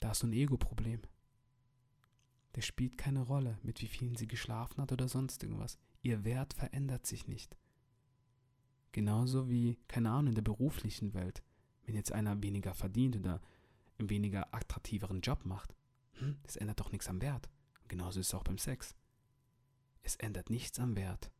Da 0.00 0.08
hast 0.08 0.24
du 0.24 0.26
ein 0.26 0.32
Ego-Problem. 0.32 1.00
Das 2.54 2.66
spielt 2.66 2.98
keine 2.98 3.20
Rolle, 3.20 3.56
mit 3.62 3.80
wie 3.82 3.86
vielen 3.86 4.16
sie 4.16 4.26
geschlafen 4.26 4.82
hat 4.82 4.90
oder 4.90 5.06
sonst 5.06 5.44
irgendwas. 5.44 5.78
Ihr 6.02 6.24
Wert 6.24 6.54
verändert 6.54 7.06
sich 7.06 7.28
nicht. 7.28 7.56
Genauso 8.90 9.48
wie, 9.48 9.78
keine 9.86 10.10
Ahnung, 10.10 10.30
in 10.30 10.34
der 10.34 10.42
beruflichen 10.42 11.14
Welt. 11.14 11.44
Wenn 11.84 11.94
jetzt 11.94 12.10
einer 12.10 12.42
weniger 12.42 12.74
verdient 12.74 13.14
oder 13.14 13.40
einen 13.96 14.10
weniger 14.10 14.52
attraktiveren 14.52 15.20
Job 15.20 15.44
macht, 15.44 15.76
hm, 16.14 16.36
das 16.42 16.56
ändert 16.56 16.80
doch 16.80 16.90
nichts 16.90 17.06
am 17.06 17.22
Wert. 17.22 17.48
genauso 17.86 18.18
ist 18.18 18.26
es 18.26 18.34
auch 18.34 18.42
beim 18.42 18.58
Sex. 18.58 18.96
Es 20.02 20.16
ändert 20.16 20.50
nichts 20.50 20.80
am 20.80 20.96
Wert. 20.96 21.30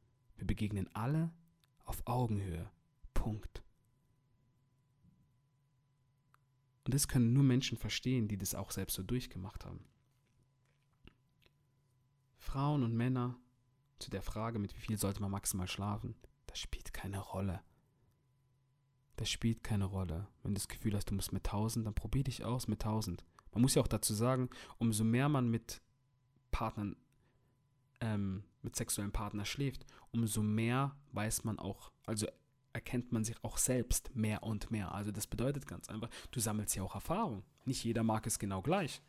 Wir 0.43 0.47
begegnen 0.49 0.93
alle 0.93 1.31
auf 1.85 2.05
Augenhöhe. 2.05 2.69
Punkt. 3.15 3.63
Und 6.85 6.93
das 6.93 7.07
können 7.07 7.33
nur 7.33 7.45
Menschen 7.45 7.79
verstehen, 7.79 8.27
die 8.27 8.37
das 8.37 8.57
auch 8.57 8.73
selbst 8.73 8.95
so 8.97 9.05
durchgemacht 9.05 9.65
haben. 9.65 9.85
Frauen 12.39 12.83
und 12.83 12.93
Männer 12.93 13.39
zu 14.01 14.11
der 14.11 14.23
Frage, 14.23 14.59
mit 14.59 14.75
wie 14.75 14.81
viel 14.81 14.99
sollte 14.99 15.21
man 15.21 15.31
maximal 15.31 15.69
schlafen, 15.69 16.17
das 16.47 16.59
spielt 16.59 16.93
keine 16.93 17.21
Rolle. 17.21 17.63
Das 19.15 19.31
spielt 19.31 19.63
keine 19.63 19.85
Rolle. 19.85 20.27
Wenn 20.43 20.55
du 20.55 20.59
das 20.59 20.67
Gefühl 20.67 20.97
hast, 20.97 21.09
du 21.09 21.15
musst 21.15 21.33
mit 21.33 21.47
1000, 21.47 21.87
dann 21.87 21.95
probier 21.95 22.25
dich 22.25 22.45
aus 22.45 22.67
mit 22.67 22.85
1000. 22.85 23.25
Man 23.53 23.63
muss 23.63 23.77
ja 23.77 23.83
auch 23.83 23.87
dazu 23.87 24.13
sagen, 24.13 24.51
umso 24.79 25.05
mehr 25.05 25.29
man 25.29 25.49
mit 25.53 25.81
Partnern 26.51 26.97
ähm, 28.03 28.43
mit 28.63 28.77
sexuellen 28.77 29.13
Partner 29.13 29.45
schläft, 29.45 29.87
umso 30.11 30.43
mehr 30.43 30.97
weiß 31.13 31.45
man 31.45 31.59
auch, 31.59 31.93
also 32.05 32.27
erkennt 32.73 33.13
man 33.13 33.25
sich 33.25 33.43
auch 33.45 33.59
selbst 33.59 34.15
mehr 34.15 34.43
und 34.43 34.71
mehr. 34.71 34.93
Also 34.93 35.13
das 35.13 35.27
bedeutet 35.27 35.67
ganz 35.67 35.89
einfach, 35.89 36.11
du 36.31 36.41
sammelst 36.41 36.75
ja 36.75 36.83
auch 36.83 36.95
Erfahrung. 36.95 37.45
Nicht 37.65 37.85
jeder 37.85 38.03
mag 38.03 38.27
es 38.27 38.39
genau 38.39 38.61
gleich. 38.61 39.03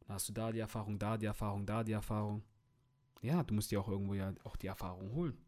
Dann 0.00 0.14
hast 0.14 0.28
du 0.28 0.32
da 0.32 0.52
die 0.52 0.60
Erfahrung, 0.60 0.98
da 0.98 1.16
die 1.16 1.26
Erfahrung, 1.26 1.64
da 1.64 1.82
die 1.82 1.92
Erfahrung. 1.92 2.42
Ja, 3.22 3.42
du 3.42 3.54
musst 3.54 3.70
dir 3.70 3.80
auch 3.80 3.88
irgendwo 3.88 4.14
ja 4.14 4.34
auch 4.44 4.56
die 4.56 4.66
Erfahrung 4.66 5.12
holen. 5.12 5.38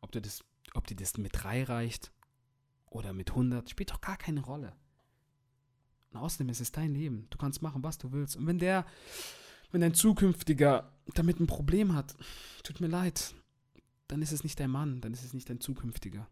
Ob, 0.00 0.10
du 0.10 0.20
das, 0.20 0.44
ob 0.74 0.86
dir 0.86 0.96
das 0.96 1.16
mit 1.18 1.32
drei 1.34 1.62
reicht 1.62 2.12
oder 2.86 3.12
mit 3.12 3.30
100, 3.30 3.70
spielt 3.70 3.90
doch 3.90 4.00
gar 4.00 4.16
keine 4.16 4.40
Rolle. 4.40 4.74
Und 6.10 6.20
außerdem 6.20 6.48
ist 6.48 6.60
es 6.60 6.72
dein 6.72 6.94
Leben. 6.94 7.28
Du 7.30 7.38
kannst 7.38 7.62
machen, 7.62 7.84
was 7.84 7.98
du 7.98 8.12
willst. 8.12 8.36
Und 8.36 8.46
wenn 8.46 8.58
der 8.58 8.84
wenn 9.72 9.80
dein 9.80 9.94
zukünftiger 9.94 10.92
damit 11.14 11.40
ein 11.40 11.46
Problem 11.46 11.94
hat, 11.94 12.14
tut 12.62 12.80
mir 12.80 12.86
leid, 12.86 13.34
dann 14.06 14.22
ist 14.22 14.32
es 14.32 14.44
nicht 14.44 14.60
dein 14.60 14.70
Mann, 14.70 15.00
dann 15.00 15.12
ist 15.12 15.24
es 15.24 15.32
nicht 15.32 15.48
dein 15.48 15.60
zukünftiger. 15.60 16.28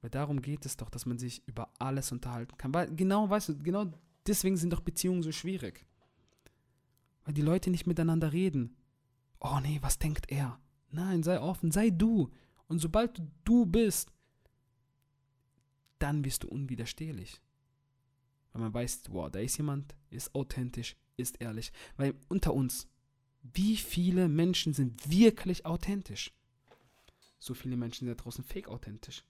Weil 0.00 0.10
darum 0.10 0.40
geht 0.40 0.64
es 0.66 0.76
doch, 0.76 0.88
dass 0.88 1.06
man 1.06 1.18
sich 1.18 1.46
über 1.46 1.70
alles 1.78 2.12
unterhalten 2.12 2.56
kann. 2.56 2.72
Weil 2.72 2.94
genau, 2.94 3.28
weißt 3.28 3.50
du, 3.50 3.58
genau 3.58 3.92
deswegen 4.26 4.56
sind 4.56 4.72
doch 4.72 4.80
Beziehungen 4.80 5.22
so 5.22 5.32
schwierig. 5.32 5.86
Weil 7.24 7.34
die 7.34 7.42
Leute 7.42 7.70
nicht 7.70 7.86
miteinander 7.86 8.32
reden. 8.32 8.76
Oh 9.40 9.58
nee, 9.60 9.78
was 9.82 9.98
denkt 9.98 10.30
er? 10.30 10.60
Nein, 10.90 11.22
sei 11.22 11.40
offen, 11.40 11.70
sei 11.70 11.90
du. 11.90 12.30
Und 12.68 12.78
sobald 12.78 13.18
du 13.18 13.30
du 13.44 13.66
bist, 13.66 14.12
dann 15.98 16.22
bist 16.22 16.44
du 16.44 16.48
unwiderstehlich. 16.48 17.40
Weil 18.56 18.62
man 18.62 18.72
weiß, 18.74 19.02
wow, 19.10 19.30
da 19.30 19.38
ist 19.38 19.58
jemand, 19.58 19.94
ist 20.08 20.34
authentisch, 20.34 20.96
ist 21.18 21.42
ehrlich. 21.42 21.72
Weil 21.98 22.14
unter 22.28 22.54
uns, 22.54 22.88
wie 23.42 23.76
viele 23.76 24.28
Menschen 24.28 24.72
sind 24.72 25.10
wirklich 25.10 25.66
authentisch? 25.66 26.32
So 27.38 27.52
viele 27.52 27.76
Menschen 27.76 28.06
sind 28.06 28.16
da 28.16 28.22
draußen 28.22 28.42
fake 28.42 28.68
authentisch. 28.68 29.26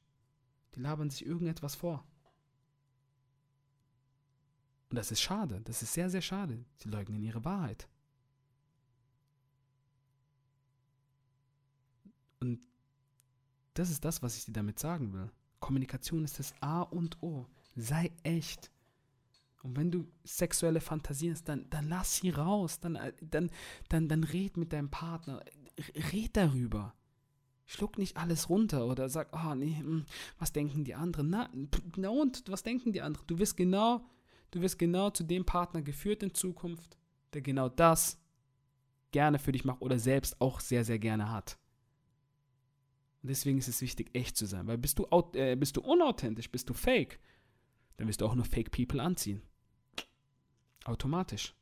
Die 0.76 0.80
labern 0.80 1.10
sich 1.10 1.26
irgendetwas 1.26 1.74
vor. 1.74 2.06
Und 4.90 4.96
das 4.96 5.10
ist 5.10 5.22
schade. 5.22 5.60
Das 5.62 5.82
ist 5.82 5.92
sehr, 5.92 6.08
sehr 6.08 6.22
schade. 6.22 6.64
Sie 6.76 6.88
leugnen 6.88 7.20
ihre 7.20 7.44
Wahrheit. 7.44 7.88
Und 12.38 12.64
das 13.74 13.90
ist 13.90 14.04
das, 14.04 14.22
was 14.22 14.36
ich 14.36 14.44
dir 14.44 14.52
damit 14.52 14.78
sagen 14.78 15.12
will. 15.12 15.32
Kommunikation 15.58 16.22
ist 16.22 16.38
das 16.38 16.54
A 16.60 16.82
und 16.82 17.20
O. 17.24 17.48
Sei 17.74 18.12
echt. 18.22 18.70
Und 19.66 19.76
wenn 19.76 19.90
du 19.90 20.06
sexuelle 20.24 20.80
Fantasien 20.80 21.32
hast, 21.32 21.48
dann, 21.48 21.68
dann 21.70 21.88
lass 21.88 22.16
sie 22.16 22.30
raus. 22.30 22.78
Dann, 22.78 22.94
äh, 22.94 23.12
dann, 23.20 23.50
dann, 23.88 24.08
dann 24.08 24.22
red 24.22 24.56
mit 24.56 24.72
deinem 24.72 24.90
Partner. 24.90 25.42
Red 26.12 26.36
darüber. 26.36 26.94
Schluck 27.64 27.98
nicht 27.98 28.16
alles 28.16 28.48
runter 28.48 28.86
oder 28.86 29.08
sag, 29.08 29.28
oh 29.32 29.56
nee, 29.56 29.76
hm, 29.76 30.06
was 30.38 30.52
denken 30.52 30.84
die 30.84 30.94
anderen? 30.94 31.30
Na, 31.30 31.50
na 31.96 32.10
und, 32.10 32.44
was 32.46 32.62
denken 32.62 32.92
die 32.92 33.02
anderen? 33.02 33.26
Du 33.26 33.40
wirst 33.40 33.56
genau, 33.56 34.08
du 34.52 34.60
wirst 34.60 34.78
genau 34.78 35.10
zu 35.10 35.24
dem 35.24 35.44
Partner 35.44 35.82
geführt 35.82 36.22
in 36.22 36.32
Zukunft, 36.32 36.96
der 37.32 37.42
genau 37.42 37.68
das 37.68 38.20
gerne 39.10 39.40
für 39.40 39.50
dich 39.50 39.64
macht 39.64 39.82
oder 39.82 39.98
selbst 39.98 40.40
auch 40.40 40.60
sehr, 40.60 40.84
sehr 40.84 41.00
gerne 41.00 41.32
hat. 41.32 41.58
Und 43.22 43.30
deswegen 43.30 43.58
ist 43.58 43.66
es 43.66 43.82
wichtig, 43.82 44.10
echt 44.12 44.36
zu 44.36 44.46
sein. 44.46 44.68
Weil 44.68 44.78
bist 44.78 45.00
du, 45.00 45.08
äh, 45.32 45.56
bist 45.56 45.76
du 45.76 45.80
unauthentisch, 45.80 46.52
bist 46.52 46.68
du 46.70 46.74
fake, 46.74 47.18
dann 47.96 48.06
wirst 48.06 48.20
du 48.20 48.26
auch 48.26 48.36
nur 48.36 48.44
Fake 48.44 48.70
People 48.70 49.02
anziehen. 49.02 49.42
Automatisch. 50.88 51.54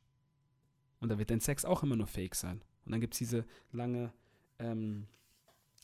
Und 0.99 1.09
da 1.09 1.17
wird 1.17 1.29
dein 1.29 1.39
Sex 1.39 1.65
auch 1.65 1.83
immer 1.83 1.95
nur 1.95 2.07
fake 2.07 2.35
sein. 2.35 2.61
Und 2.85 2.91
dann 2.91 3.01
gibt 3.01 3.13
es 3.13 3.19
diese 3.19 3.45
lange, 3.71 4.13
ähm, 4.59 5.07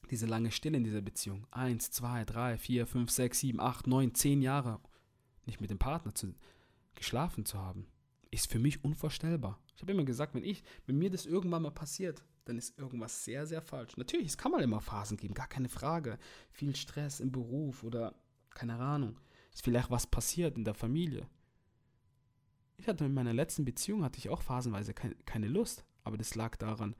diese 0.10 0.26
lange 0.26 0.52
Stille 0.52 0.78
in 0.78 0.84
dieser 0.84 1.02
Beziehung. 1.02 1.48
Eins, 1.52 1.92
zwei, 1.92 2.26
drei, 2.26 2.58
vier, 2.58 2.88
fünf, 2.88 3.12
sechs, 3.12 3.40
sieben, 3.40 3.60
acht, 3.60 3.88
neun, 3.88 4.14
zehn 4.14 4.42
Jahre 4.42 4.80
nicht 5.46 5.62
mit 5.62 5.72
dem 5.72 5.80
Partner 5.80 6.14
zu, 6.14 6.34
geschlafen 6.96 7.46
zu 7.46 7.58
haben, 7.58 7.88
ist 8.30 8.52
für 8.52 8.60
mich 8.60 8.84
unvorstellbar. 8.84 9.60
Ich 9.76 9.82
habe 9.82 9.92
immer 9.92 10.06
gesagt, 10.06 10.36
wenn 10.36 10.44
ich, 10.44 10.64
wenn 10.86 10.98
mir 10.98 11.10
das 11.10 11.26
irgendwann 11.26 11.64
mal 11.64 11.72
passiert, 11.72 12.24
dann 12.46 12.58
ist 12.58 12.78
irgendwas 12.78 13.24
sehr, 13.24 13.46
sehr 13.46 13.62
falsch. 13.62 13.98
Natürlich, 13.98 14.28
es 14.28 14.38
kann 14.38 14.52
mal 14.52 14.62
immer 14.62 14.82
Phasen 14.82 15.18
geben, 15.18 15.34
gar 15.34 15.48
keine 15.48 15.70
Frage. 15.70 16.18
Viel 16.52 16.76
Stress 16.76 17.20
im 17.20 17.32
Beruf 17.32 17.84
oder 17.84 18.16
keine 18.52 18.78
Ahnung. 18.78 19.18
Ist 19.54 19.64
vielleicht 19.64 19.90
was 19.90 20.08
passiert 20.08 20.58
in 20.58 20.64
der 20.64 20.74
Familie. 20.74 21.28
Ich 22.82 22.88
hatte 22.88 23.06
in 23.06 23.14
meiner 23.14 23.32
letzten 23.32 23.64
Beziehung 23.64 24.04
hatte 24.04 24.18
ich 24.18 24.30
auch 24.30 24.42
phasenweise 24.42 24.96
keine, 24.96 25.14
keine 25.26 25.48
Lust, 25.48 25.86
aber 26.04 26.18
das 26.18 26.34
lag 26.34 26.56
daran, 26.56 26.96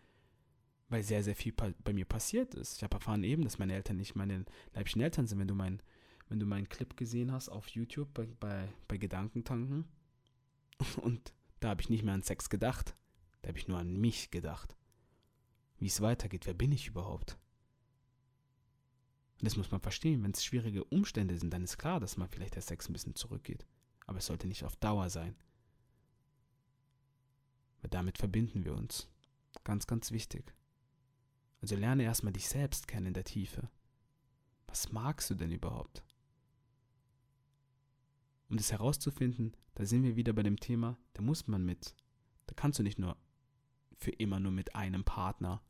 weil 0.90 1.02
sehr, 1.02 1.24
sehr 1.24 1.36
viel 1.36 1.54
bei 1.54 1.92
mir 1.92 2.06
passiert 2.06 2.54
ist. 2.54 2.78
Ich 2.78 2.84
habe 2.84 2.98
erfahren 2.98 3.24
eben, 3.24 3.44
dass 3.44 3.58
meine 3.58 3.74
Eltern 3.74 3.98
nicht 3.98 4.14
meine 4.14 4.46
leiblichen 4.76 5.02
Eltern 5.02 5.26
sind. 5.26 5.40
Wenn 5.40 5.48
du, 5.48 5.56
mein, 5.56 5.82
wenn 6.30 6.40
du 6.40 6.46
meinen 6.46 6.70
Clip 6.70 6.96
gesehen 6.96 7.32
hast 7.32 7.50
auf 7.50 7.68
YouTube 7.70 8.14
bei, 8.14 8.28
bei, 8.40 8.68
bei 8.88 8.98
Gedankentanken 8.98 9.86
und 11.02 11.34
da 11.62 11.70
habe 11.70 11.82
ich 11.82 11.90
nicht 11.90 12.04
mehr 12.04 12.14
an 12.14 12.22
Sex 12.22 12.52
gedacht, 12.52 12.96
da 13.42 13.48
habe 13.48 13.58
ich 13.58 13.68
nur 13.68 13.80
an 13.80 14.00
mich 14.00 14.30
gedacht. 14.30 14.78
Wie 15.80 15.88
es 15.88 16.00
weitergeht, 16.00 16.46
wer 16.46 16.54
bin 16.54 16.72
ich 16.72 16.90
überhaupt? 16.90 17.40
Und 19.40 19.46
das 19.46 19.58
muss 19.58 19.72
man 19.72 19.82
verstehen. 19.82 20.22
Wenn 20.22 20.30
es 20.30 20.46
schwierige 20.46 20.84
Umstände 20.84 21.40
sind, 21.40 21.52
dann 21.52 21.64
ist 21.64 21.80
klar, 21.80 22.00
dass 22.00 22.18
mal 22.18 22.28
vielleicht 22.28 22.54
der 22.54 22.62
Sex 22.62 22.88
ein 22.88 22.94
bisschen 22.94 23.16
zurückgeht. 23.16 23.66
Aber 24.06 24.20
es 24.20 24.28
sollte 24.28 24.48
nicht 24.48 24.64
auf 24.64 24.76
Dauer 24.76 25.10
sein. 25.10 25.36
Weil 27.82 27.90
damit 27.90 28.18
verbinden 28.18 28.64
wir 28.66 28.74
uns. 28.74 29.10
Ganz, 29.64 29.88
ganz 29.88 30.12
wichtig. 30.12 30.54
Also 31.62 31.76
lerne 31.76 32.04
erstmal 32.04 32.34
dich 32.34 32.48
selbst 32.48 32.88
kennen 32.88 33.08
in 33.08 33.14
der 33.14 33.24
Tiefe. 33.24 33.70
Was 34.68 34.92
magst 34.92 35.30
du 35.30 35.36
denn 35.36 35.52
überhaupt? 35.52 36.04
Um 38.50 38.58
das 38.58 38.72
herauszufinden, 38.72 39.56
da 39.76 39.86
sind 39.86 40.04
wir 40.04 40.16
wieder 40.16 40.34
bei 40.34 40.44
dem 40.44 40.60
Thema, 40.60 40.98
da 41.14 41.22
muss 41.22 41.48
man 41.48 41.66
mit. 41.66 41.96
Da 42.48 42.54
kannst 42.56 42.80
du 42.80 42.84
nicht 42.84 43.00
nur 43.00 43.18
für 43.98 44.12
immer 44.12 44.40
nur 44.40 44.52
mit 44.52 44.76
einem 44.76 45.04
Partner, 45.04 45.62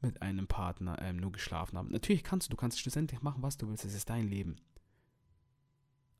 mit 0.00 0.22
einem 0.22 0.46
Partner 0.46 1.00
ähm, 1.00 1.16
nur 1.16 1.32
geschlafen 1.32 1.76
haben. 1.76 1.90
Natürlich 1.90 2.24
kannst 2.24 2.48
du, 2.48 2.50
du 2.50 2.56
kannst 2.56 2.80
schlussendlich 2.80 3.20
machen, 3.22 3.42
was 3.42 3.58
du 3.58 3.68
willst, 3.68 3.84
es 3.84 3.94
ist 3.94 4.08
dein 4.08 4.26
Leben. 4.28 4.56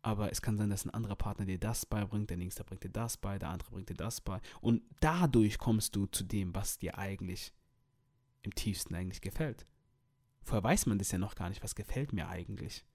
Aber 0.08 0.32
es 0.32 0.40
kann 0.40 0.56
sein, 0.56 0.70
dass 0.70 0.86
ein 0.86 0.94
anderer 0.94 1.16
Partner 1.16 1.44
dir 1.44 1.58
das 1.58 1.84
beibringt, 1.84 2.30
der 2.30 2.38
nächste 2.38 2.64
bringt 2.64 2.82
dir 2.82 2.88
das 2.88 3.18
bei, 3.18 3.38
der 3.38 3.50
andere 3.50 3.70
bringt 3.70 3.90
dir 3.90 3.94
das 3.94 4.22
bei. 4.22 4.40
Und 4.62 4.82
dadurch 5.00 5.58
kommst 5.58 5.94
du 5.94 6.06
zu 6.06 6.24
dem, 6.24 6.54
was 6.54 6.78
dir 6.78 6.96
eigentlich 6.96 7.52
im 8.40 8.54
tiefsten 8.54 8.94
eigentlich 8.94 9.20
gefällt. 9.20 9.66
Vorher 10.40 10.64
weiß 10.64 10.86
man 10.86 10.96
das 10.96 11.10
ja 11.10 11.18
noch 11.18 11.34
gar 11.34 11.50
nicht, 11.50 11.62
was 11.62 11.74
gefällt 11.74 12.14
mir 12.14 12.26
eigentlich. 12.26 12.86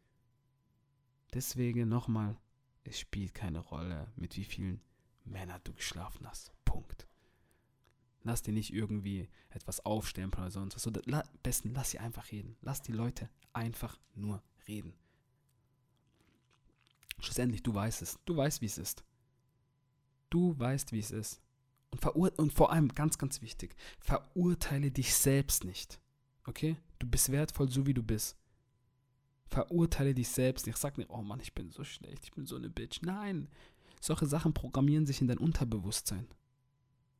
Deswegen 1.36 1.88
nochmal, 1.88 2.36
es 2.84 3.00
spielt 3.00 3.36
keine 3.36 3.60
Rolle, 3.60 4.12
mit 4.16 4.36
wie 4.36 4.44
vielen 4.44 4.82
Männern 5.24 5.62
du 5.66 5.74
geschlafen 5.76 6.28
hast. 6.28 6.52
Punkt. 6.66 7.08
Lass 8.24 8.42
dir 8.42 8.54
nicht 8.54 8.74
irgendwie 8.74 9.30
etwas 9.52 9.86
aufstempeln 9.86 10.46
oder 10.46 10.52
sonst 10.52 10.84
was. 10.84 11.06
La, 11.06 11.24
besten, 11.44 11.76
lass 11.76 11.92
sie 11.92 12.00
einfach 12.00 12.32
reden. 12.32 12.58
Lass 12.62 12.82
die 12.82 12.92
Leute 12.92 13.30
einfach 13.54 14.00
nur 14.16 14.42
reden. 14.68 14.96
Schlussendlich, 17.20 17.64
du 17.64 17.74
weißt 17.74 18.02
es. 18.02 18.20
Du 18.26 18.36
weißt, 18.36 18.62
wie 18.62 18.66
es 18.66 18.78
ist. 18.78 19.04
Du 20.30 20.58
weißt, 20.58 20.92
wie 20.92 21.00
es 21.00 21.12
ist. 21.12 21.42
Und, 21.92 22.00
verur 22.00 22.32
und 22.38 22.52
vor 22.52 22.72
allem, 22.72 22.88
ganz, 22.90 23.18
ganz 23.18 23.42
wichtig, 23.42 23.76
verurteile 24.00 24.90
dich 24.92 25.14
selbst 25.14 25.64
nicht. 25.64 26.00
Okay? 26.46 26.78
Du 26.98 27.08
bist 27.08 27.32
wertvoll, 27.32 27.70
so 27.70 27.86
wie 27.86 27.94
du 27.94 28.02
bist. 28.02 28.36
Verurteile 29.48 30.16
dich 30.16 30.30
selbst 30.30 30.66
nicht. 30.66 30.78
Sag 30.78 30.98
nicht, 30.98 31.12
oh 31.12 31.22
Mann, 31.22 31.40
ich 31.40 31.54
bin 31.54 31.70
so 31.70 31.84
schlecht, 31.84 32.24
ich 32.24 32.32
bin 32.32 32.46
so 32.46 32.56
eine 32.56 32.70
Bitch. 32.70 33.02
Nein. 33.04 33.48
Solche 34.02 34.26
Sachen 34.26 34.54
programmieren 34.54 35.06
sich 35.06 35.22
in 35.22 35.28
dein 35.28 35.38
Unterbewusstsein. 35.38 36.28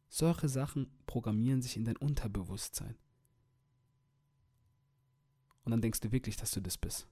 Solche 0.10 0.50
Sachen 0.50 0.92
programmieren 1.06 1.62
sich 1.62 1.78
in 1.78 1.86
dein 1.86 1.98
Unterbewusstsein. 1.98 2.96
Und 5.64 5.72
dann 5.72 5.82
denkst 5.82 6.02
du 6.02 6.12
wirklich, 6.12 6.36
dass 6.36 6.52
du 6.52 6.62
das 6.62 6.78
bist. 6.78 7.08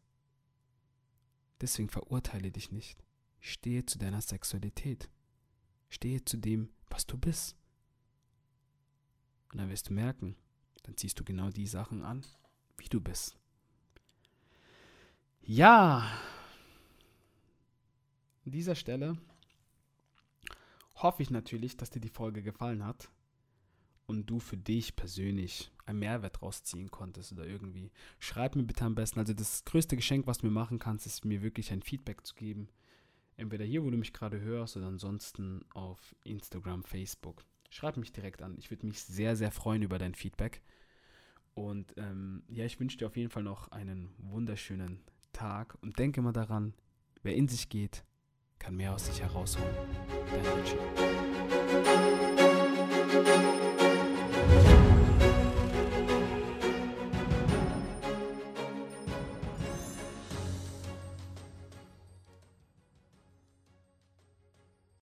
Deswegen 1.62 1.90
verurteile 1.90 2.52
dich 2.52 2.72
nicht. 2.72 3.04
Stehe 3.40 3.86
zu 3.86 4.00
deiner 4.00 4.22
Sexualität. 4.22 5.10
Stehe 5.90 6.26
zu 6.26 6.38
dem, 6.38 6.70
was 6.90 7.06
du 7.06 7.18
bist. 7.18 7.56
Und 9.52 9.60
dann 9.60 9.70
wirst 9.70 9.90
du 9.90 9.94
merken, 9.94 10.36
dann 10.84 10.98
ziehst 10.98 11.20
du 11.20 11.24
genau 11.24 11.50
die 11.50 11.68
Sachen 11.68 12.04
an, 12.04 12.26
wie 12.78 12.88
du 12.88 13.00
bist. 13.00 13.38
Ja, 15.42 16.20
an 18.46 18.52
dieser 18.52 18.76
Stelle 18.76 19.18
hoffe 20.96 21.22
ich 21.22 21.30
natürlich, 21.30 21.78
dass 21.78 21.90
dir 21.90 22.00
die 22.00 22.10
Folge 22.10 22.42
gefallen 22.42 22.86
hat 22.86 23.10
und 24.06 24.28
du 24.28 24.40
für 24.40 24.58
dich 24.58 24.96
persönlich 24.96 25.72
einen 25.92 26.00
Mehrwert 26.00 26.42
rausziehen 26.42 26.92
konntest 26.92 27.32
oder 27.32 27.46
irgendwie. 27.46 27.92
Schreib 28.20 28.56
mir 28.56 28.64
bitte 28.64 28.86
am 28.86 28.96
besten. 28.96 29.20
Also 29.20 29.34
das 29.34 29.64
größte 29.66 29.96
Geschenk, 29.96 30.28
was 30.28 30.40
du 30.40 30.48
mir 30.48 30.52
machen 30.52 30.80
kannst, 30.80 31.06
ist 31.06 31.24
mir 31.26 31.42
wirklich 31.42 31.72
ein 31.72 31.82
Feedback 31.82 32.26
zu 32.26 32.36
geben. 32.36 32.70
Entweder 33.38 33.66
hier, 33.66 33.84
wo 33.84 33.90
du 33.90 33.98
mich 33.98 34.14
gerade 34.14 34.40
hörst, 34.42 34.78
oder 34.78 34.88
ansonsten 34.88 35.66
auf 35.74 36.16
Instagram, 36.24 36.84
Facebook. 36.84 37.44
Schreib 37.70 37.98
mich 37.98 38.12
direkt 38.12 38.42
an. 38.42 38.56
Ich 38.58 38.70
würde 38.70 38.86
mich 38.86 39.02
sehr, 39.04 39.36
sehr 39.36 39.52
freuen 39.52 39.82
über 39.82 39.98
dein 39.98 40.16
Feedback. 40.16 40.62
Und 41.54 41.94
ähm, 41.98 42.44
ja, 42.48 42.66
ich 42.66 42.80
wünsche 42.80 42.98
dir 42.98 43.08
auf 43.08 43.18
jeden 43.18 43.30
Fall 43.30 43.44
noch 43.44 43.70
einen 43.72 44.14
wunderschönen 44.18 45.02
Tag 45.34 45.78
und 45.82 45.98
denke 46.00 46.22
mal 46.22 46.34
daran, 46.34 46.74
wer 47.24 47.36
in 47.36 47.48
sich 47.48 47.70
geht, 47.70 48.04
kann 48.60 48.76
mehr 48.76 48.94
aus 48.94 49.08
sich 49.08 49.22
herausholen. 49.22 49.76
Dein 50.30 50.60
Richie. 50.60 51.61